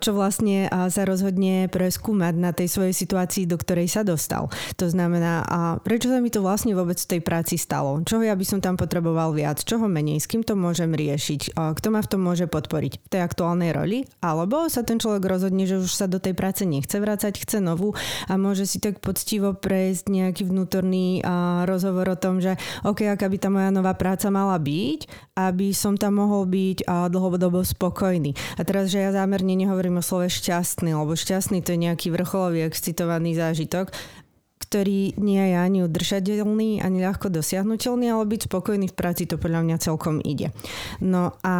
[0.00, 4.52] Čo vlastne sa rozhodne preskúmať na tej svojej situácii, do ktorej sa dostal.
[4.76, 8.00] To znamená, a prečo sa mi to vlastne vôbec v tej práci stalo?
[8.04, 11.88] čoho ja by som tam potreboval viac, čoho menej, s kým to môžem riešiť, kto
[11.88, 15.80] ma v tom môže podporiť v tej aktuálnej roli, alebo sa ten človek rozhodne, že
[15.80, 17.96] už sa do tej práce nechce vrácať, chce novú
[18.28, 21.24] a môže si tak poctivo prejsť nejaký vnútorný
[21.64, 25.98] rozhovor o tom, že OK, aká by tá moja nová práca mala byť, aby som
[25.98, 28.38] tam mohol byť dlhodobo spokojný.
[28.54, 32.62] A teraz, že ja zámerne nehovorím o slove šťastný, lebo šťastný to je nejaký vrcholový,
[32.62, 33.90] excitovaný zážitok,
[34.62, 39.66] ktorý nie je ani udržateľný, ani ľahko dosiahnutelný, ale byť spokojný v práci to podľa
[39.66, 40.54] mňa celkom ide.
[41.02, 41.54] No a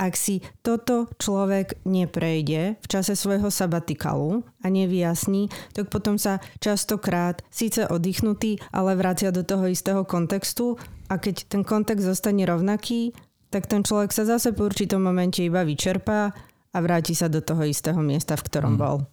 [0.00, 7.44] ak si toto človek neprejde v čase svojho sabatikalu a nevyjasní, tak potom sa častokrát
[7.52, 10.80] síce oddychnutý, ale vracia do toho istého kontextu
[11.12, 13.12] a keď ten kontext zostane rovnaký,
[13.52, 16.32] tak ten človek sa zase po určitom momente iba vyčerpá
[16.70, 18.80] a vráti sa do toho istého miesta, v ktorom mm.
[18.80, 19.04] bol.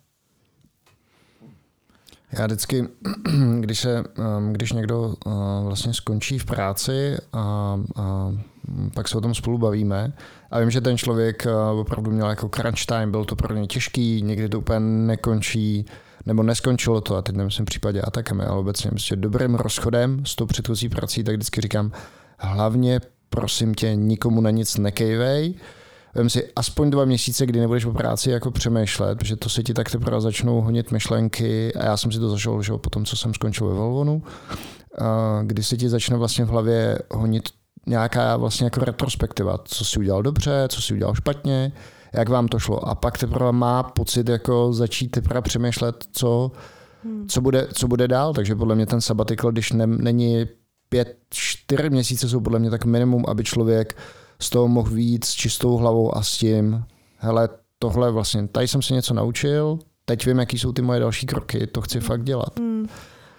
[2.31, 2.87] Já vždycky,
[3.59, 4.03] když, se,
[4.37, 5.33] um, když někdo uh,
[5.63, 8.31] vlastně skončí v práci a, a
[8.93, 10.13] pak se o tom spolu bavíme.
[10.51, 13.67] A vím, že ten člověk uh, opravdu měl jako crunch time, byl to pro ně
[13.67, 15.85] těžký, někdy to úplně nekončí,
[16.25, 20.35] nebo neskončilo to, a teď nemyslím v případě Atakame, ale obecně myslím, dobrým rozchodem s
[20.35, 21.91] tou předchozí prací, tak vždycky říkám,
[22.37, 25.53] hlavně prosím tě, nikomu na nic nekejvej,
[26.15, 29.73] vem si aspoň dva měsíce, kdy nebudeš o práci jako přemýšlet, protože to se ti
[29.73, 33.17] tak teprve začnou honit myšlenky a já jsem si to zažil, že po tom, co
[33.17, 34.23] jsem skončil ve Volvonu,
[35.43, 37.49] kdy se ti začne vlastně v hlavě honit
[37.87, 41.71] nějaká vlastně jako retrospektiva, co si udělal dobře, co si udělal špatně,
[42.13, 42.87] jak vám to šlo.
[42.89, 46.51] A pak teprve má pocit jako začít teprve přemýšlet, co,
[47.03, 47.27] hmm.
[47.27, 48.33] co, bude, co bude dál.
[48.33, 50.45] Takže podle mě ten sabatikl, když ne, není
[50.89, 53.97] pět, čtyři měsíce jsou podle mě tak minimum, aby člověk
[54.41, 56.83] z toho mohl víc s čistou hlavou a s tím,
[57.17, 61.25] hele, tohle vlastně, tady jsem se něco naučil, teď vím, jaký jsou ty moje další
[61.25, 62.59] kroky, to chci fakt dělat.
[62.59, 62.87] Mm.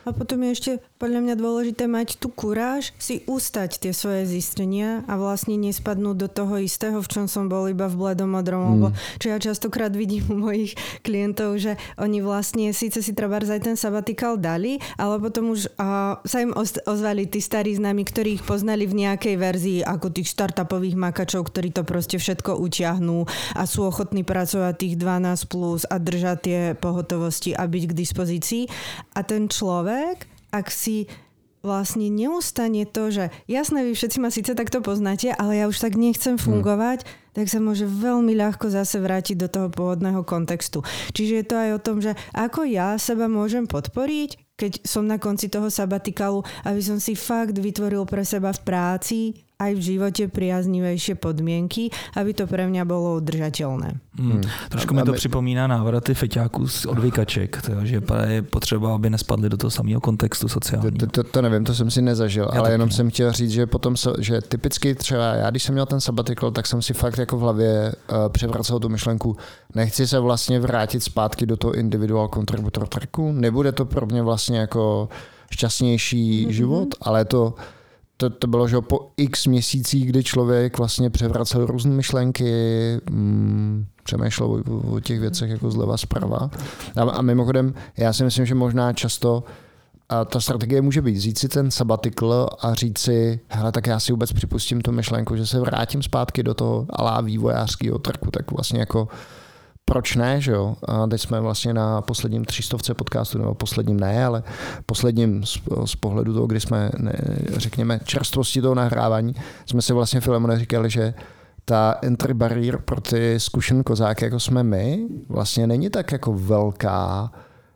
[0.09, 5.04] A potom je ešte podľa mňa dôležité mať tu kuráž, si ustať tie svoje zistenia
[5.04, 8.61] a vlastne nespadnúť do toho istého, v čom som bol iba v bledom modrom.
[8.64, 8.70] Mm.
[8.72, 8.88] Lebo
[9.20, 10.72] čo ja častokrát vidím u mojich
[11.04, 16.16] klientov, že oni vlastne síce si treba aj ten sabatikal dali, ale potom už uh,
[16.24, 16.56] sa im
[16.88, 21.68] ozvali tí starí známi, ktorí ich poznali v nejakej verzii ako tých startupových makačov, ktorí
[21.76, 27.52] to proste všetko utiahnú a sú ochotní pracovať tých 12 plus a držať tie pohotovosti
[27.52, 28.64] a byť k dispozícii.
[29.12, 31.11] A ten človek človek, ak si
[31.59, 35.99] vlastne neustane to, že jasné, vy všetci ma síce takto poznáte, ale ja už tak
[35.99, 37.34] nechcem fungovať, hmm.
[37.34, 40.86] tak sa môže veľmi ľahko zase vrátiť do toho pôvodného kontextu.
[41.11, 45.18] Čiže je to aj o tom, že ako ja seba môžem podporiť, keď som na
[45.18, 49.18] konci toho sabatikalu, aby som si fakt vytvoril pre seba v práci
[49.59, 53.90] aj v živote priaznivejšie podmienky, aby to pre mňa bolo udržateľné.
[54.14, 54.42] Hmm.
[54.70, 59.56] Trošku mi to připomíná návraty feťáků z odvykaček, to, že je potřeba, aby nespadli do
[59.56, 60.90] toho samého kontextu sociálního.
[60.90, 63.66] To, to, to nevím, to jsem si nezažil, já ale jenom jsem chtěl říct, že
[63.66, 67.36] potom, že typicky třeba já, když jsem měl ten sabatikl, tak jsem si fakt jako
[67.36, 69.36] v hlavě uh, převracel tu myšlenku,
[69.74, 74.59] nechci se vlastně vrátit zpátky do toho individual contributor tracku, nebude to pro mě vlastně
[74.59, 75.09] jako
[75.50, 76.50] šťastnější mm-hmm.
[76.50, 77.54] život, ale to
[78.20, 82.52] to, to bylo, že po x měsících, kdy člověk vlastně převracel různé myšlenky,
[83.10, 86.50] mm, přemýšlel o, o těch věcech jako zleva zprava.
[86.96, 89.44] A, a mimochodem, já si myslím, že možná často
[90.08, 94.00] a ta strategie může být vzít si ten sabatikl a říct si, hele, tak já
[94.00, 98.50] si vůbec připustím tu myšlenku, že se vrátím zpátky do toho alá vývojářského trhu, tak
[98.50, 99.08] vlastně jako
[99.89, 100.76] proč ne, že jo?
[100.89, 104.43] A teď jsme vlastně na posledním třístovce podcastu, nebo posledním ne, ale
[104.86, 107.12] posledním z, z pohledu toho, kdy jsme, ne,
[107.57, 109.34] řekněme, čerstvosti toho nahrávání,
[109.66, 111.14] jsme si vlastně Filemone říkali, že
[111.64, 117.32] ta entry barrier pro ty zkušené kozáky, jako jsme my, vlastně není tak jako velká,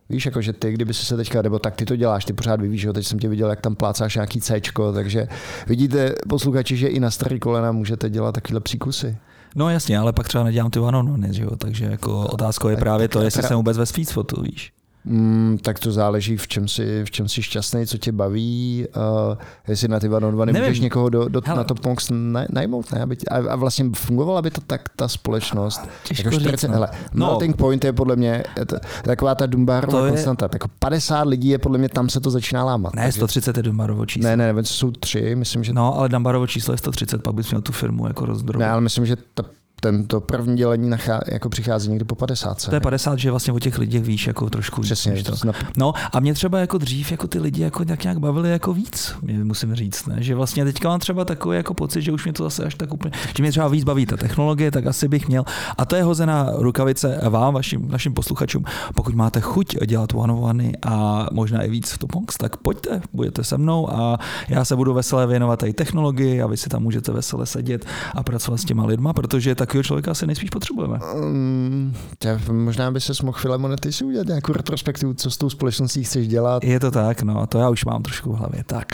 [0.09, 2.61] Víš, jako že ty, kdyby si se teďka, nebo tak ty to děláš, ty pořád
[2.61, 4.61] vyvíš, jo, teď jsem tě viděl, jak tam plácáš nějaký C,
[4.93, 5.27] takže
[5.67, 9.17] vidíte, posluchači, že i na starý kolena můžete dělat takovéhle příkusy.
[9.55, 13.07] No jasně, ale pak třeba nedělám ty one že jo, takže jako otázkou je právě
[13.07, 14.73] to, jestli jsem vůbec ve sweet spotu, víš.
[15.05, 19.37] Mm, tak to záleží, v čem jsi, v čem jsi šťastný, co tě baví, uh,
[19.67, 22.11] jestli na ty one on one můžeš někoho do, do, na to Ponks
[22.49, 23.01] najmout, ne?
[23.01, 25.89] Aby tě, a, a, vlastně fungovala by to tak ta společnost.
[26.03, 26.73] Těžko jako 40, říct, no.
[26.73, 27.25] hele, no.
[27.25, 30.49] melting point je podle mě to, taková ta Dumbarová konstanta.
[30.53, 32.95] Jako 50 lidí je podle mě, tam se to začíná lámat.
[32.95, 33.17] Ne, takže...
[33.17, 34.29] 130 je Dumbarovo číslo.
[34.29, 35.73] Ne, ne, nevím, jsou tři, myslím, že...
[35.73, 38.59] No, ale Dumbarovo číslo je 130, pak bys měl tu firmu jako rozdrobit.
[38.59, 39.43] Ne, ale myslím, že ta
[39.83, 42.65] tento první dělení nachá, jako přichází někdy po 50.
[42.65, 45.25] To je 50, že vlastně o těch lidech víš jako trošku Přesně, víc.
[45.25, 45.51] To.
[45.77, 49.15] No a mě třeba jako dřív jako ty lidi jako nějak, nějak bavili jako víc,
[49.43, 50.15] musím říct, ne?
[50.19, 52.93] že vlastně teďka mám třeba takový jako pocit, že už mě to zase až tak
[52.93, 55.45] úplně, že mě třeba víc baví ta technologie, tak asi bych měl.
[55.77, 58.63] A to je hozená rukavice vám, vašim, našim posluchačům.
[58.95, 63.57] Pokud máte chuť dělat one a možná i víc v Topongs, tak pojďte, budete se
[63.57, 64.19] mnou a
[64.49, 68.23] já se budu veselé věnovat i technologii a vy si tam můžete veselé sedět a
[68.23, 70.99] pracovat s těma lidma, protože tak takového člověka asi nejspíš potřebujeme.
[71.15, 75.49] Um, tě, možná by se mohl Filemone ty si udělat nějakou retrospektivu, co s tou
[75.49, 76.63] společností chceš dělat.
[76.63, 78.63] Je to tak, no, to já už mám trošku v hlavě.
[78.63, 78.87] Tak.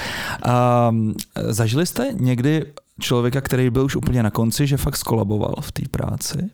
[0.89, 1.13] Um,
[1.49, 2.65] zažili jste někdy
[2.99, 6.49] člověka, který byl už úplně na konci, že fakt skolaboval v té práci?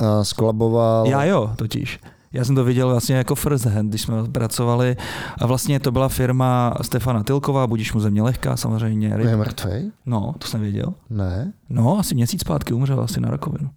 [0.00, 1.06] Uh, skolaboval.
[1.06, 2.00] Já jo, totiž.
[2.32, 4.96] Já jsem to viděl vlastně jako first hand, když jsme pracovali
[5.38, 9.14] a vlastně to byla firma Stefana Tilková, budíš mu země lehká samozřejmě.
[9.18, 9.90] Je mrtvej?
[10.06, 10.94] No, to jsem věděl.
[11.10, 11.52] Ne.
[11.68, 13.70] No, asi měsíc zpátky umřel asi na rakovinu.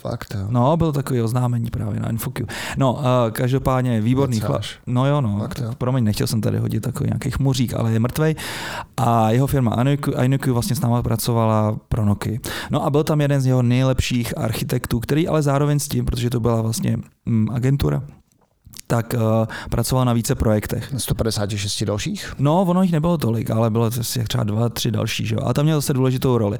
[0.00, 0.46] Fakt, jo.
[0.50, 2.46] No, bylo takový oznámení právě na InfoQ.
[2.76, 3.00] No, uh,
[3.32, 4.62] každopádně výborný chlap.
[4.86, 5.38] No jo, no.
[5.38, 5.70] Fakt, jo.
[5.78, 8.34] Promiň, nechtěl jsem tady hodit takový nějaký chmuřík, ale je mrtvej.
[8.96, 9.84] A jeho firma
[10.22, 12.40] Inuku vlastně s náma pracovala pro Noky.
[12.70, 16.30] No a byl tam jeden z jeho nejlepších architektů, který ale zároveň s tím, protože
[16.30, 18.02] to byla vlastně mm, agentura,
[18.86, 20.92] tak uh, pracoval na více projektech.
[20.96, 22.34] 156 dalších?
[22.38, 25.40] No, ono jich nebylo tolik, ale bylo to třeba dva, tři další, že jo?
[25.44, 26.58] A tam měl zase důležitou roli.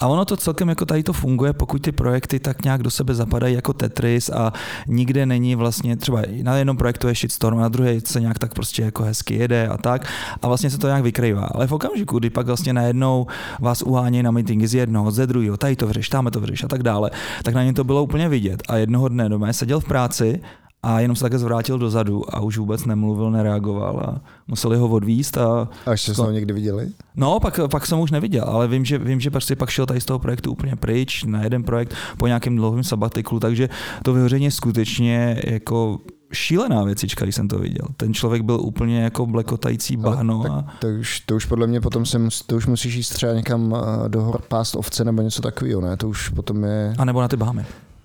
[0.00, 3.14] A ono to celkem jako tady to funguje, pokud ty projekty tak nějak do sebe
[3.14, 4.52] zapadají jako Tetris a
[4.86, 8.82] nikde není vlastně třeba na jednom projektu je shitstorm, na druhé se nějak tak prostě
[8.82, 10.06] jako hezky jede a tak
[10.42, 11.44] a vlastně se to nějak vykrývá.
[11.44, 13.26] Ale v okamžiku, kdy pak vlastně najednou
[13.60, 16.68] vás uhánějí na meetingy z jednoho, ze druhého, tady to vřeš, tam to vřeš a
[16.68, 17.10] tak dále,
[17.42, 18.62] tak na ně to bylo úplně vidět.
[18.68, 20.40] A jednoho dne doma seděl v práci
[20.84, 25.38] a jenom se také zvrátil dozadu a už vůbec nemluvil, nereagoval a museli ho odvíst.
[25.38, 26.88] A, a ještě jste ho někdy viděli?
[27.16, 29.86] No, pak, pak jsem ho už neviděl, ale vím, že, vím, že prostě pak šel
[29.86, 33.68] tady z toho projektu úplně pryč na jeden projekt po nějakém dlouhém sabatiklu, takže
[34.02, 35.98] to vyhoření skutečně jako
[36.32, 37.86] šílená věcička, když jsem to viděl.
[37.96, 40.40] Ten člověk byl úplně jako blekotající bahno.
[40.40, 40.64] Ale, a...
[40.78, 43.76] to, už, to už podle mě potom se mus, to už musíš jít třeba někam
[43.76, 45.96] eh, do hor pást ovce nebo něco takového, ne?
[45.96, 46.94] To už potom je...
[46.98, 47.64] A nebo na ty Bahamy.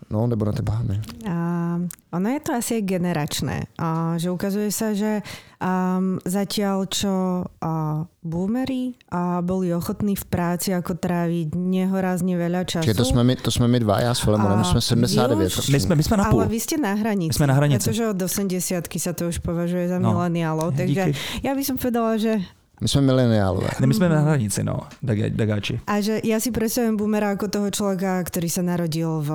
[0.10, 0.98] No, nebo na ty Bahamy.
[1.30, 1.78] A,
[2.10, 5.22] ono je to asi generačné, a, že ukazuje sa, že
[5.62, 7.74] um, zatiaľ čo a,
[8.26, 12.90] boomery a boli ochotní v práci ako tráviť nehorazne veľa času.
[12.90, 15.70] Čiže to jsme my, to jsme my dva, já s Filemonem jsme 79.
[15.70, 16.42] My jsme, my jsme na půl.
[16.42, 17.30] Ale vy ste na hranici.
[17.30, 17.86] My jsme na hranici.
[17.86, 20.10] Pretože od 80 sa to už považuje za no.
[20.10, 21.46] mileniálov, takže Díky.
[21.46, 22.42] ja by som povedala, že
[22.82, 23.70] my jsme mileniálové.
[23.80, 24.88] Ne, my jsme na hranici, no,
[25.36, 25.84] dagáči.
[25.84, 29.30] A že ja si predstavujem boomera ako toho človeka, ktorý sa narodil v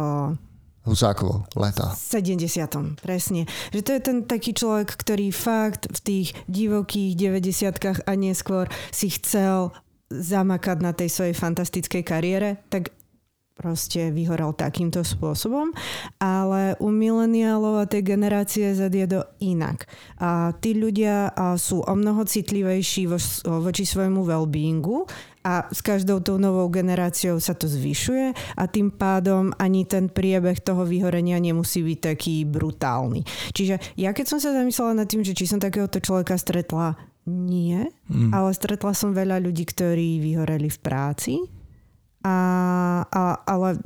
[0.84, 1.96] Husákovo, léta.
[1.96, 3.00] 70.
[3.00, 3.48] presne.
[3.72, 9.08] Že to je ten taký človek, ktorý fakt v tých divokých 90 a neskôr si
[9.08, 9.72] chcel
[10.12, 12.92] zamakať na tej svojej fantastickej kariére, tak
[13.54, 15.70] proste vyhoral takýmto spôsobom,
[16.18, 19.86] ale u mileniálov a tej generácie Z je to inak.
[20.18, 23.18] A tí ľudia sú o mnoho citlivejší vo,
[23.62, 25.06] voči svojmu well-beingu
[25.44, 30.56] a s každou tou novou generáciou sa to zvyšuje a tým pádom ani ten priebeh
[30.64, 33.28] toho vyhorenia nemusí byť taký brutálny.
[33.52, 36.96] Čiže ja keď som sa zamyslela nad tým, že či som takéhoto človeka stretla,
[37.28, 38.32] nie, mm.
[38.32, 41.34] ale stretla som veľa ľudí, ktorí vyhoreli v práci
[42.24, 42.36] a,
[43.04, 43.76] a, ale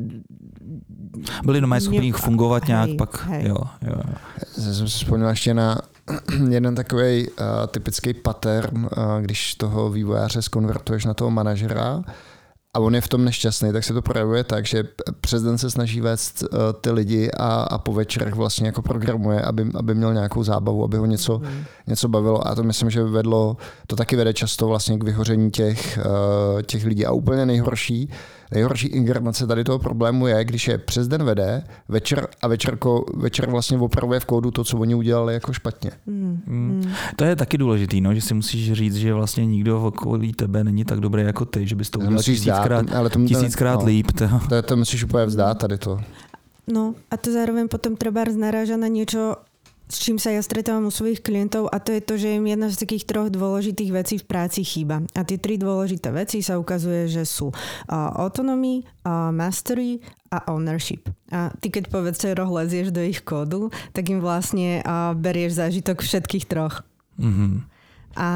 [1.42, 3.46] byli doma schopni fungovat hej, nějak, pak hej.
[3.46, 4.02] jo, jo.
[4.58, 5.78] Já jsem si vzpomněl ještě na
[6.50, 8.90] jeden takový uh, typický pattern, uh,
[9.20, 12.02] když toho vývojáře skonvertuješ na toho manažera
[12.74, 14.84] a on je v tom nešťastný, tak se to projevuje tak, že
[15.20, 19.42] přes den se snaží vést uh, ty lidi a, a po večerech vlastně jako programuje,
[19.42, 21.64] aby, aby měl nějakou zábavu, aby ho něco, mm.
[21.86, 23.56] něco bavilo a to myslím, že vedlo,
[23.86, 28.10] to taky vede často vlastně k vyhoření těch, uh, těch lidí a úplně nejhorší,
[28.50, 33.50] nejhorší inkarnace tady toho problému je, když je přes den vede, večer a večerko, večer
[33.50, 35.90] vlastně opravuje v kódu to, co oni udělali jako špatně.
[36.06, 36.42] Mm.
[36.46, 36.92] Mm.
[37.16, 40.64] To je taky důležitý, no, že si musíš říct, že vlastně nikdo v okolí tebe
[40.64, 43.86] není tak dobrý jako ty, že bys to udělal tisíckrát, dát, ale to, tisíckrát no,
[43.86, 44.12] líp.
[44.12, 44.28] To.
[44.48, 46.00] To, to musíš úplně vzdát tady to.
[46.68, 49.40] No a to zároveň potom treba naráža na niečo,
[49.88, 52.68] s čím sa ja stretávam u svojich klientov a to je to, že im jedna
[52.68, 55.00] z takých troch dôležitých vecí v práci chýba.
[55.16, 57.56] A tie tri dôležité veci sa ukazuje, že sú uh,
[58.20, 61.08] autonomy, uh, mastery a ownership.
[61.32, 66.04] A ty keď povedzte roh lezieš do ich kódu, tak im vlastne uh, berieš zážitok
[66.04, 66.84] všetkých troch.
[67.16, 67.77] Mm-hmm.
[68.18, 68.30] A,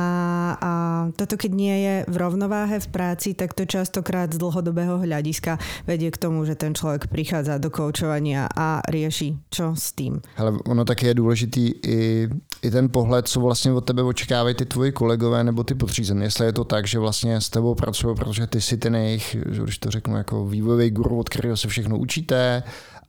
[0.63, 0.71] a
[1.19, 5.59] toto, keď nie je v rovnováhe v práci, tak to častokrát z dlhodobého hľadiska
[5.91, 10.23] vedie k tomu, že ten človek prichádza do koučovania a rieši, čo s tým.
[10.39, 12.29] Ale ono taky je důležitý i,
[12.63, 16.25] i ten pohled, co vlastně od tebe očekávají ty tvoji kolegové nebo ty podřízené.
[16.25, 19.63] Jestli je to tak, že vlastně s tebou pracují, protože ty si ten jejich, že
[19.63, 22.63] když to řeknu, jako vývojový guru, od kterého se všechno učíte,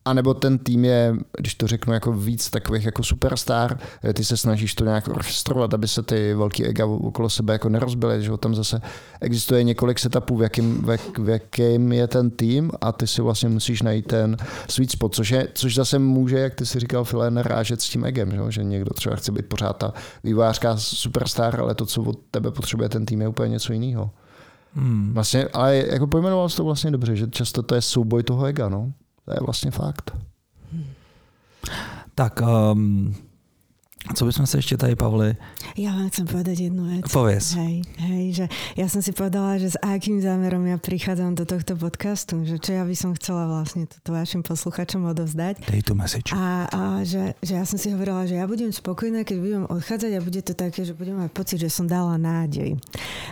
[0.06, 3.80] a nebo ten tým je, když to řeknu, jako víc takových jako superstar,
[4.14, 8.24] ty se snažíš to nějak orchestrovat, aby se ty velký ega okolo sebe jako nerozbily,
[8.24, 8.82] že tam zase
[9.22, 13.50] existuje několik setupů, v jakým, v, v jakým je ten tým a ty si vlastně
[13.50, 14.38] musíš najít ten
[14.70, 18.06] sweet spot, což, je, což zase může, jak ty si říkal, File, narážet s tím
[18.06, 19.94] egem, že, že někdo třeba chce být pořád ta
[20.24, 24.12] vývářská superstar, ale to, co od tebe potřebuje ten tým, je úplně něco jiného.
[24.76, 25.14] Hmm.
[25.14, 28.70] Vlastně, ale jako pojmenoval jsi to vlastně dobře, že často to je souboj toho ega,
[28.70, 28.92] no.
[29.26, 30.18] To je vlastně fakt.
[32.16, 33.16] Tak um,
[34.12, 35.32] Co by sme sa ešte tady, Pavli?
[35.80, 37.08] Ja vám chcem povedať jednu vec.
[37.08, 37.56] Povedz.
[37.56, 38.46] Hej, hej, že
[38.76, 42.76] ja som si povedala, že s akým zámerom ja prichádzam do tohto podcastu, že čo
[42.76, 45.64] ja by som chcela vlastne toto vašim posluchačom odovzdať.
[45.64, 46.36] Dej tu message.
[46.36, 50.12] A, a že, že ja som si hovorila, že ja budem spokojná, keď budem odchádzať
[50.12, 52.76] a bude to také, že budem mať pocit, že som dala nádej.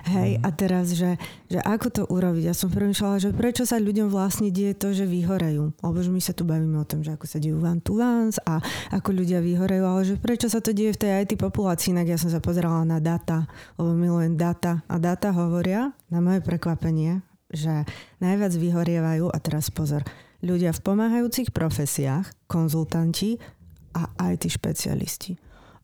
[0.08, 0.48] Hej, mm.
[0.48, 1.20] a teraz, že,
[1.52, 2.48] že ako to urobiť?
[2.48, 5.76] Ja som premýšľala, že prečo sa ľuďom vlastne deje to, že vyhorejú.
[5.84, 8.56] Lebo že my sa tu bavíme o tom, že ako sa dejú van tu a
[8.96, 12.18] ako ľudia vyhorejú, ale že prečo sa to deje v tej IT populácii, inak ja
[12.22, 14.86] som sa pozerala na data, lebo milujem data.
[14.88, 17.84] A data hovoria, na moje prekvapenie, že
[18.24, 20.06] najviac vyhorievajú, a teraz pozor,
[20.40, 23.42] ľudia v pomáhajúcich profesiách, konzultanti
[23.98, 25.36] a IT špecialisti.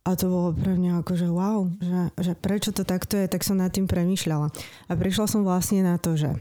[0.08, 3.44] A to bolo pre mňa ako, že wow, že, že prečo to takto je, tak
[3.44, 4.48] som nad tým premyšľala.
[4.88, 6.32] A prišla som vlastne na to, že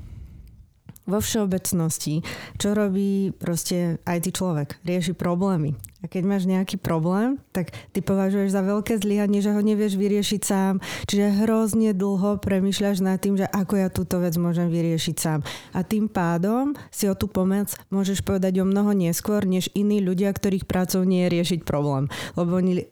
[1.07, 2.23] vo všeobecnosti,
[2.59, 4.83] čo robí proste IT človek?
[4.83, 5.79] Rieši problémy.
[6.05, 10.43] A keď máš nejaký problém, tak ty považuješ za veľké zlyhanie, že ho nevieš vyriešiť
[10.45, 10.75] sám.
[11.09, 15.41] Čiže hrozne dlho premyšľaš nad tým, že ako ja túto vec môžem vyriešiť sám.
[15.73, 20.29] A tým pádom si o tú pomoc môžeš povedať o mnoho neskôr, než iní ľudia,
[20.37, 22.13] ktorých prácou nie je riešiť problém.
[22.37, 22.85] Lebo oni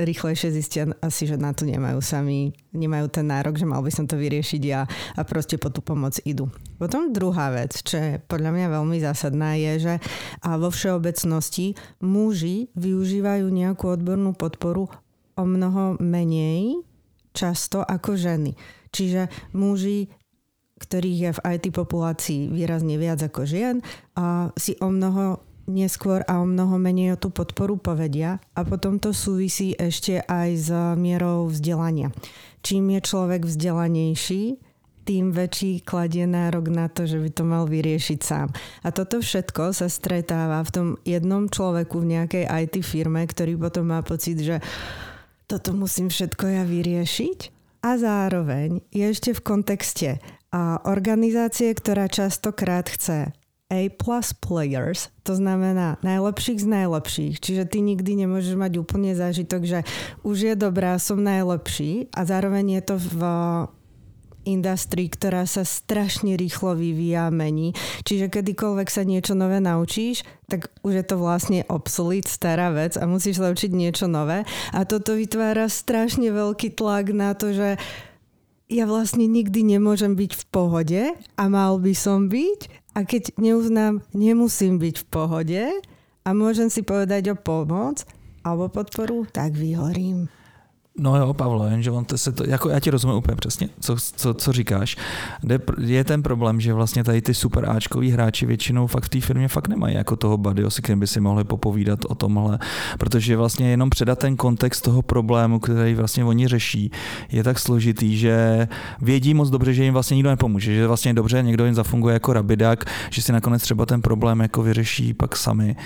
[0.00, 4.08] rýchlejšie zistia asi, že na to nemajú sami, nemajú ten nárok, že mal by som
[4.08, 6.48] to vyriešiť ja a proste po tú pomoc idú.
[6.80, 9.94] Potom druhá vec, čo je podľa mňa veľmi zásadná, je, že
[10.44, 14.86] a vo všeobecnosti muži muži využívajú nejakú odbornú podporu
[15.34, 16.78] o mnoho menej
[17.34, 18.54] často ako ženy.
[18.94, 20.06] Čiže muži
[20.76, 23.80] ktorých je v IT populácii výrazne viac ako žien,
[24.12, 29.00] a si o mnoho neskôr a o mnoho menej o tú podporu povedia a potom
[29.00, 30.68] to súvisí ešte aj s
[31.00, 32.12] mierou vzdelania.
[32.60, 34.60] Čím je človek vzdelanejší,
[35.06, 38.50] tým väčší kladie nárok na to, že by to mal vyriešiť sám.
[38.82, 43.94] A toto všetko sa stretáva v tom jednom človeku v nejakej IT firme, ktorý potom
[43.94, 44.58] má pocit, že
[45.46, 47.54] toto musím všetko ja vyriešiť.
[47.86, 50.10] A zároveň je ešte v kontexte
[50.50, 53.30] a organizácie, ktorá častokrát chce
[53.66, 57.34] A plus players, to znamená najlepších z najlepších.
[57.42, 59.80] Čiže ty nikdy nemôžeš mať úplne zážitok, že
[60.22, 63.22] už je dobrá, som najlepší a zároveň je to v
[64.46, 67.74] industrii, ktorá sa strašne rýchlo vyvíja a mení.
[68.06, 73.04] Čiže kedykoľvek sa niečo nové naučíš, tak už je to vlastne obsolete, stará vec a
[73.10, 74.46] musíš sa učiť niečo nové.
[74.70, 77.76] A toto vytvára strašne veľký tlak na to, že
[78.66, 82.60] ja vlastne nikdy nemôžem byť v pohode a mal by som byť
[82.98, 85.62] a keď neuznám, nemusím byť v pohode
[86.26, 88.02] a môžem si povedať o pomoc
[88.42, 90.26] alebo podporu, tak vyhorím.
[90.98, 93.96] No jo, Pavlo, jenže on to se to, jako já ti rozumím úplně přesně, co,
[94.16, 94.96] co, co říkáš.
[95.80, 99.48] Je ten problém, že vlastně tady ty super Ačkoví hráči většinou fakt v té firmě
[99.48, 102.58] fakt nemají jako toho buddy, s kterým by si mohli popovídat o tomhle,
[102.98, 106.90] protože vlastně jenom předat ten kontext toho problému, který vlastně oni řeší,
[107.32, 108.68] je tak složitý, že
[109.00, 112.32] vědí moc dobře, že jim vlastně nikdo nepomůže, že vlastně dobře někdo jim zafunguje jako
[112.32, 115.76] rabidák, že si nakonec třeba ten problém jako vyřeší pak sami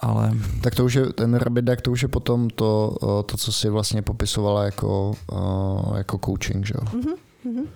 [0.00, 0.32] ale...
[0.60, 2.96] Tak to už je, ten Rabbit to už je potom to,
[3.26, 5.14] to co si vlastně popisovala jako,
[5.96, 7.00] jako coaching, že jo?
[7.00, 7.66] Mm-hmm.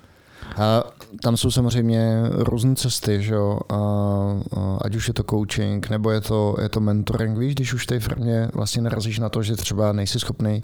[0.57, 0.85] A
[1.23, 3.61] tam jsou samozřejmě různé cesty, že jo?
[3.68, 7.75] A, a, ať už je to coaching, nebo je to, je to mentoring, víš, když
[7.75, 10.62] už v té firmě vlastně narazíš na to, že třeba nejsi schopný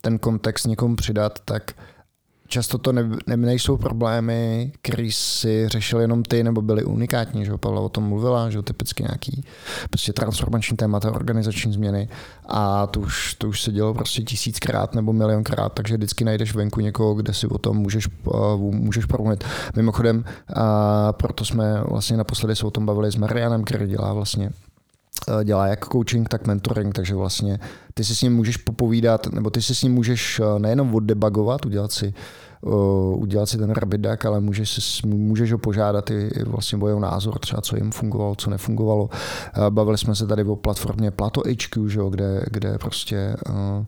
[0.00, 1.72] ten kontext někomu přidat, tak
[2.50, 7.56] často to ne, ne, nejsou problémy, který si řešil jenom ty, nebo byly unikátní, že
[7.56, 9.44] Pavla o tom mluvila, že typicky nějaký
[9.90, 12.08] prostě transformační témata, organizační změny.
[12.48, 16.80] A to už, to už se dělo prostě tisíckrát nebo milionkrát, takže vždycky najdeš venku
[16.80, 19.44] někoho, kde si o tom můžeš, uh, můžeš promluvit.
[19.76, 20.24] Mimochodem,
[20.56, 24.50] a proto jsme vlastně naposledy se o tom bavili s Marianem, který dělá vlastně
[25.44, 27.58] dělá jak coaching, tak mentoring, takže vlastně
[27.94, 31.66] ty si s ním můžeš popovídat, nebo ty si s ním můžeš uh, nejenom oddebagovat,
[31.66, 32.14] udělat si
[33.16, 37.00] udělat si ten rabbit duck, ale můžeš, můžeš ho požádat i, i vlastně o jeho
[37.00, 39.10] názor, třeba co jim fungovalo, co nefungovalo.
[39.70, 43.84] Bavili jsme se tady o platformě Plato HQ, že, kde, kde prostě uh,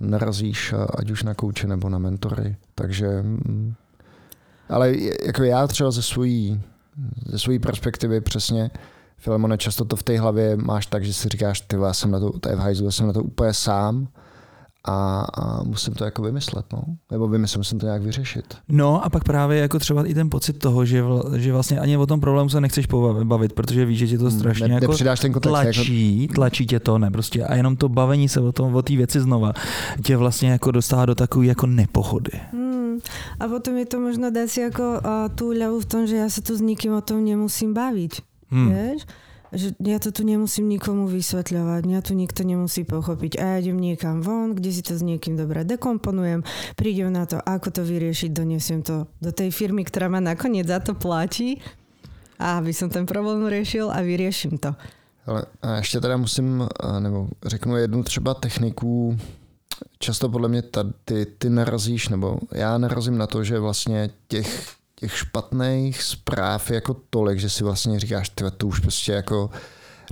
[0.00, 2.56] narazíš ať už na kouče nebo na mentory.
[2.74, 3.74] Takže mm,
[4.68, 4.94] ale
[5.26, 6.60] jako já třeba ze svojí,
[7.26, 8.70] ze svojí perspektivy přesně
[9.18, 12.20] Filemone, často to v té hlavě máš tak, že si říkáš, ty já jsem na
[12.20, 14.08] to, to je v hajzlu, jsem na to úplně sám
[14.86, 16.82] a, a musím to jako vymyslet, no.
[17.10, 18.54] Nebo vymyslím, musím to nějak vyřešit.
[18.68, 21.96] No a pak právě jako třeba i ten pocit toho, že, vl, že vlastně ani
[21.96, 22.86] o tom problému se nechceš
[23.24, 26.34] bavit, protože víš, že ti to hmm, strašně ne, jako ten kontext, tlačí, jako...
[26.34, 27.44] tlačí tě to, ne prostě.
[27.44, 29.52] A jenom to bavení se o tom, o té věci znova,
[30.02, 32.40] tě vlastně jako dostává do takové jako nepochody.
[32.52, 32.98] Hmm.
[33.40, 36.28] A potom je to možno dát si jako uh, tu ľavu v tom, že já
[36.28, 38.22] se tu s nikým o tom nemusím bavit.
[38.50, 38.70] Hmm.
[38.72, 39.02] Vieš?
[39.54, 43.38] že ja to tu nemusím nikomu vysvetľovať, mňa tu nikto nemusí pochopiť.
[43.38, 46.42] A ja idem niekam von, kde si to s niekým dobre dekomponujem,
[46.74, 50.82] prídem na to, ako to vyriešiť, donesiem to do tej firmy, ktorá ma nakoniec za
[50.82, 51.62] to platí
[52.36, 54.74] a aby som ten problém riešil a vyrieším to.
[55.26, 56.68] Ale a ještě teda musím,
[56.98, 59.18] nebo řeknu jednu třeba techniku,
[59.98, 60.62] často podle mě
[61.04, 66.96] ty, ty narazíš, nebo já narazím na to, že vlastně těch těch špatných zpráv jako
[67.10, 69.50] tolik, že si vlastně říkáš, ty to už prostě jako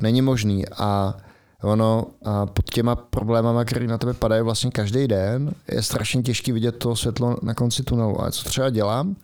[0.00, 1.16] není možný a
[1.64, 6.52] ono a pod těma problémama, které na tebe padají vlastně každý den, je strašně těžký
[6.52, 8.24] vidět to světlo na konci tunelu.
[8.24, 9.16] A co třeba dělám,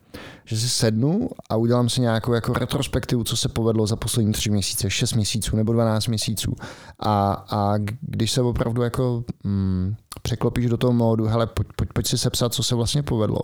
[0.45, 4.51] že si sednu a udělám si nějakou jako retrospektivu, co se povedlo za poslední tři
[4.51, 6.57] měsíce, šest měsíců nebo 12 měsíců.
[6.99, 12.07] A, a když se opravdu jako mm, překlopíš do toho módu, hele, pojď, pojď, pojď
[12.07, 13.41] si sepsat, co se vlastně povedlo,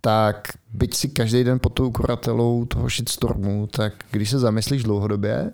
[0.00, 5.52] tak byť si každý den pod tou kuratelou toho shitstormu, tak když se zamyslíš dlouhodobě,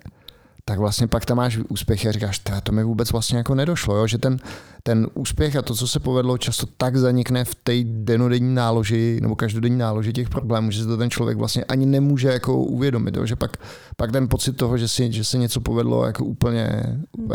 [0.65, 4.07] tak vlastně pak tam máš úspěch a říkáš, to mi vůbec vlastně jako nedošlo, jo?
[4.07, 4.37] že ten,
[4.83, 9.37] ten úspěch a to, co se povedlo, často tak zanikne v té denodenní náloži nebo
[9.37, 13.27] každodenní náloži těch problémů, že se to ten člověk vlastně ani nemůže jako uvědomit, jo?
[13.27, 13.57] že pak,
[13.97, 16.69] pak ten pocit toho, že si, že se něco povedlo, jako úplně,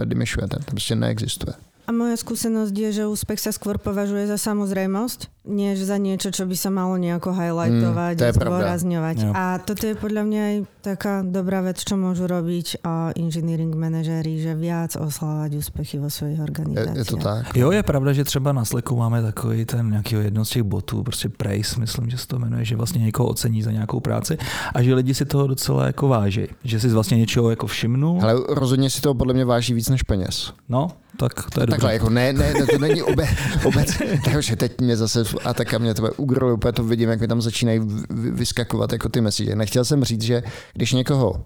[0.05, 1.53] dymišuje, ten, ten prostě neexistuje.
[1.89, 6.45] A moja skúsenosť je, že úspech sa skôr považuje za samozrejmosť, než za niečo, čo
[6.45, 9.17] by sa malo nejako highlightovať mm, a zdôrazňovať.
[9.33, 14.37] A toto je podľa mňa aj taká dobrá vec, čo môžu robiť a engineering manažery,
[14.37, 16.93] že viac oslavovať úspechy vo svojich organizáciách.
[16.93, 17.57] Je, je to tak.
[17.57, 21.03] Jo, je pravda, že třeba na Slacku máme takový ten nějaký jedno z těch botů,
[21.03, 24.37] prostě praise, myslím, že se to jmenuje, že vlastně někoho ocení za nějakou práci
[24.73, 28.19] a že lidi si toho docela jako váží, že si vlastně něčeho jako všimnu.
[28.21, 30.53] Ale rozhodně si toho podle mě váží víc než peněz.
[30.69, 30.87] No,
[31.19, 33.27] tak to je Takhle, jako ne, ne, to není obe,
[33.65, 33.89] obec.
[34.25, 37.27] Takže teď mě zase, a tak a mě to ugrolu, úplně to vidím, jak mi
[37.27, 39.55] tam začínají vyskakovat jako ty message.
[39.55, 40.43] Nechtěl jsem říct, že
[40.73, 41.45] když někoho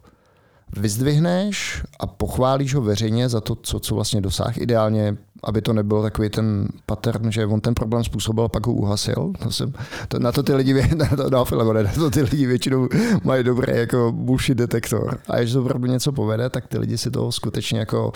[0.77, 4.57] vyzdvihneš a pochválíš ho veřejně za to, co, co vlastně dosáh.
[4.57, 8.73] Ideálně, aby to nebyl takový ten pattern, že on ten problém způsobil a pak ho
[8.73, 9.33] uhasil.
[9.43, 9.73] To jsem,
[10.07, 12.87] to, na to ty lidi, na to, no, Filemone, na to ty lidi většinou
[13.23, 15.19] mají dobré jako bullshit detektor.
[15.29, 18.11] A když to opravdu něco povede, tak ty lidi si toho skutečně jako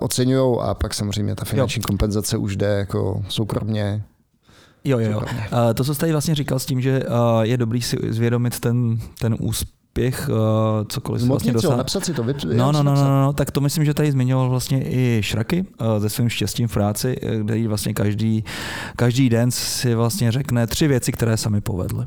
[0.00, 1.86] oceňují a pak samozřejmě ta finanční jo.
[1.86, 4.04] kompenzace už jde jako soukromně
[4.84, 5.22] Jo, jo, jo.
[5.74, 7.02] To, co jsi tady vlastně říkal s tím, že
[7.42, 10.36] je dobrý si zvědomit ten, ten úspěch úspěch, uh,
[10.88, 11.76] cokoliv si vlastně dosáhl.
[11.76, 14.50] napsat si to, vyp- no, no, no, no, no, tak to myslím, že tady zmiňoval
[14.50, 18.44] vlastně i Šraky uh, se svým štěstím v práci, eh, kde vlastně každý,
[18.96, 22.06] každý den si vlastně řekne tři věci, které se mi povedly.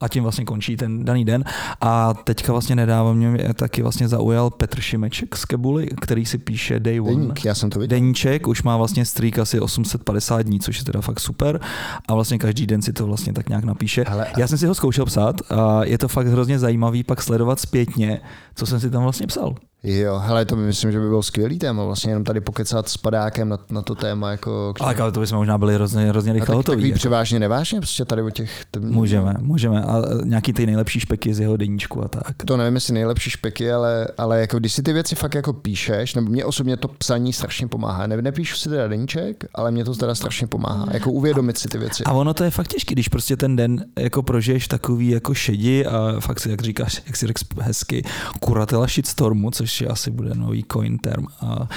[0.00, 1.44] A tím vlastně končí ten daný den.
[1.80, 6.80] A teďka vlastně nedávno mě taky vlastně zaujal Petr Šimeček z Kebuly, který si píše
[6.80, 7.10] Day One.
[7.10, 7.96] Deník, já jsem to viděl.
[7.96, 11.60] Deníček, už má vlastně streak asi 850 dní, což je teda fakt super.
[12.08, 14.04] A vlastně každý den si to vlastně tak nějak napíše.
[14.08, 17.60] Hele, Já jsem si ho zkoušel psát a je to fakt hrozně zajímavý pak sledovat
[17.60, 18.20] zpětně,
[18.54, 19.54] co jsem si tam vlastně psal.
[19.82, 23.48] Jo, hele, to myslím, že by byl skvělý téma, vlastně jenom tady pokecat s padákem
[23.48, 24.74] na, na to téma, jako...
[24.80, 26.76] Ale, ale to bychom možná byli hrozně, hrozně rychle hotoví.
[26.76, 26.98] takový jako.
[26.98, 28.64] převážně nevážně, prostě tady o těch...
[28.70, 29.82] t- Můžeme, můžeme.
[29.82, 32.32] A nějaký ty nejlepší špeky z jeho deníčku a tak.
[32.44, 36.14] To nevím, jestli nejlepší špeky, ale, ale jako když si ty věci fakt jako píšeš,
[36.14, 38.06] nebo mě osobně to psaní strašně pomáhá.
[38.06, 40.86] Ne, nepíšu si teda deníček, ale mě to teda strašně pomáhá.
[40.92, 42.04] Jako uvědomit si ty věci.
[42.04, 45.86] A ono to je fakt těžké, když prostě ten den jako prožiješ takový jako šedi
[45.86, 48.02] a fakt si, jak říkáš, jak si řekl hezky,
[48.40, 51.68] kuratela shitstormu, což je asi bude nový coin term, a,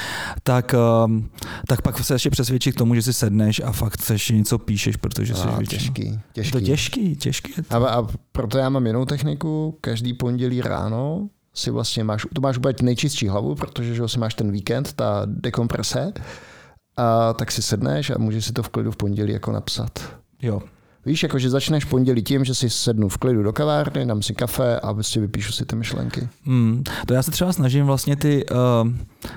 [0.44, 0.76] tak,
[1.06, 1.30] um,
[1.68, 4.96] tak pak se ještě přesvědčit k tomu, že si sedneš a fakt chceš něco píšeš,
[4.98, 6.52] protože jsi A, většinou- těžký, Je těžký.
[6.52, 7.54] to těžký, těžký.
[7.58, 7.76] je to.
[7.76, 9.78] A, a proto já mám jinou techniku.
[9.82, 14.34] Každý pondělí ráno si vlastně máš, to máš úplně nejčistší hlavu, protože že si máš
[14.34, 16.14] ten víkend, ta dekomprese,
[16.98, 20.00] a tak si sedneš a můžeš si to v klidu v pondělí jako napsat.
[20.42, 20.62] Jo.
[21.06, 24.34] Víš, jako že začneš pondělí tím, že si sednu v klidu do kavárny, dám si
[24.34, 26.28] kafe a prostě vypíšu si ty myšlenky.
[26.46, 28.46] Hmm, to já se třeba snažím vlastně ty,
[28.84, 28.92] uh,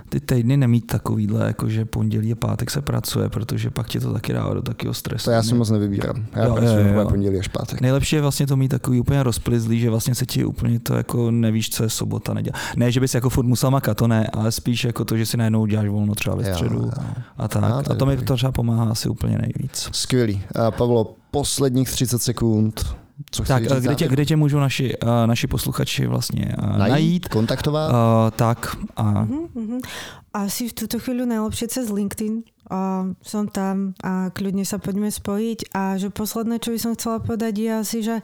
[0.08, 4.12] ty týdny nemít takovýhle, jako že pondělí a pátek se pracuje, protože pak ti to
[4.12, 5.24] taky dává do takového stresu.
[5.24, 6.26] To já si moc nevybírám.
[6.36, 7.00] Já Jo, pracuji jo, jo.
[7.00, 7.80] jo, pondělí až pátek.
[7.80, 11.30] Nejlepší je vlastně to mít takový úplně rozplizlý, že vlastně se ti úplně to jako
[11.30, 12.58] nevíš, co je sobota, nedělá.
[12.76, 15.36] Ne, že bys jako furt musel makat, to ne, ale spíš jako to, že si
[15.36, 16.90] najednou děláš volno třeba ve Jo, středu jo.
[17.36, 17.62] a tak.
[17.62, 19.88] No, a to je to mi to třeba pomáhá asi úplně nejvíc.
[19.92, 20.42] Skvělý.
[20.54, 22.96] A Pavlo, posledních 30 sekund.
[23.30, 26.90] Co Tak, říct kde tě, kde tě můžou naši, uh, naši posluchači vlastně uh, najít?
[26.90, 27.28] najít?
[27.28, 27.90] kontaktovat?
[27.90, 27.96] Uh,
[28.36, 29.78] tak a Mhm, mhm.
[30.36, 32.44] Asi v túto chvíľu najlepšie cez LinkedIn.
[32.68, 35.72] A som tam a kľudne sa poďme spojiť.
[35.72, 38.16] A že posledné, čo by som chcela povedať, je asi, že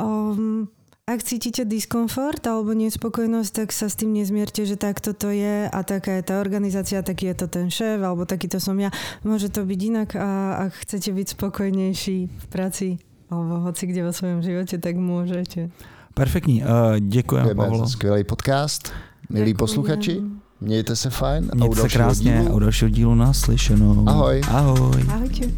[0.00, 0.64] um,
[1.02, 5.78] ak cítite diskomfort alebo nespokojnosť, tak sa s tým nezmierte, že takto to je a
[5.82, 8.94] taká je tá organizácia, taký je to ten šéf alebo takýto som ja.
[9.26, 13.02] Môže to byť inak a ak chcete byť spokojnejší v práci
[13.34, 15.74] alebo hoci kde vo svojom živote, tak môžete.
[16.14, 16.62] perfektní.
[16.62, 17.78] Uh, děkujeme, Děkujeme Pavlo.
[17.78, 18.94] za skvělý podcast.
[19.30, 19.56] Milí Děkujem.
[19.56, 20.22] posluchači,
[20.60, 21.50] mějte se fajn.
[21.50, 24.04] a u Mějte se dalšího krásně dílu a u dalšího dílu naslyšenou.
[24.06, 24.40] Ahoj.
[24.48, 25.02] Ahoj.
[25.10, 25.50] Ahojte.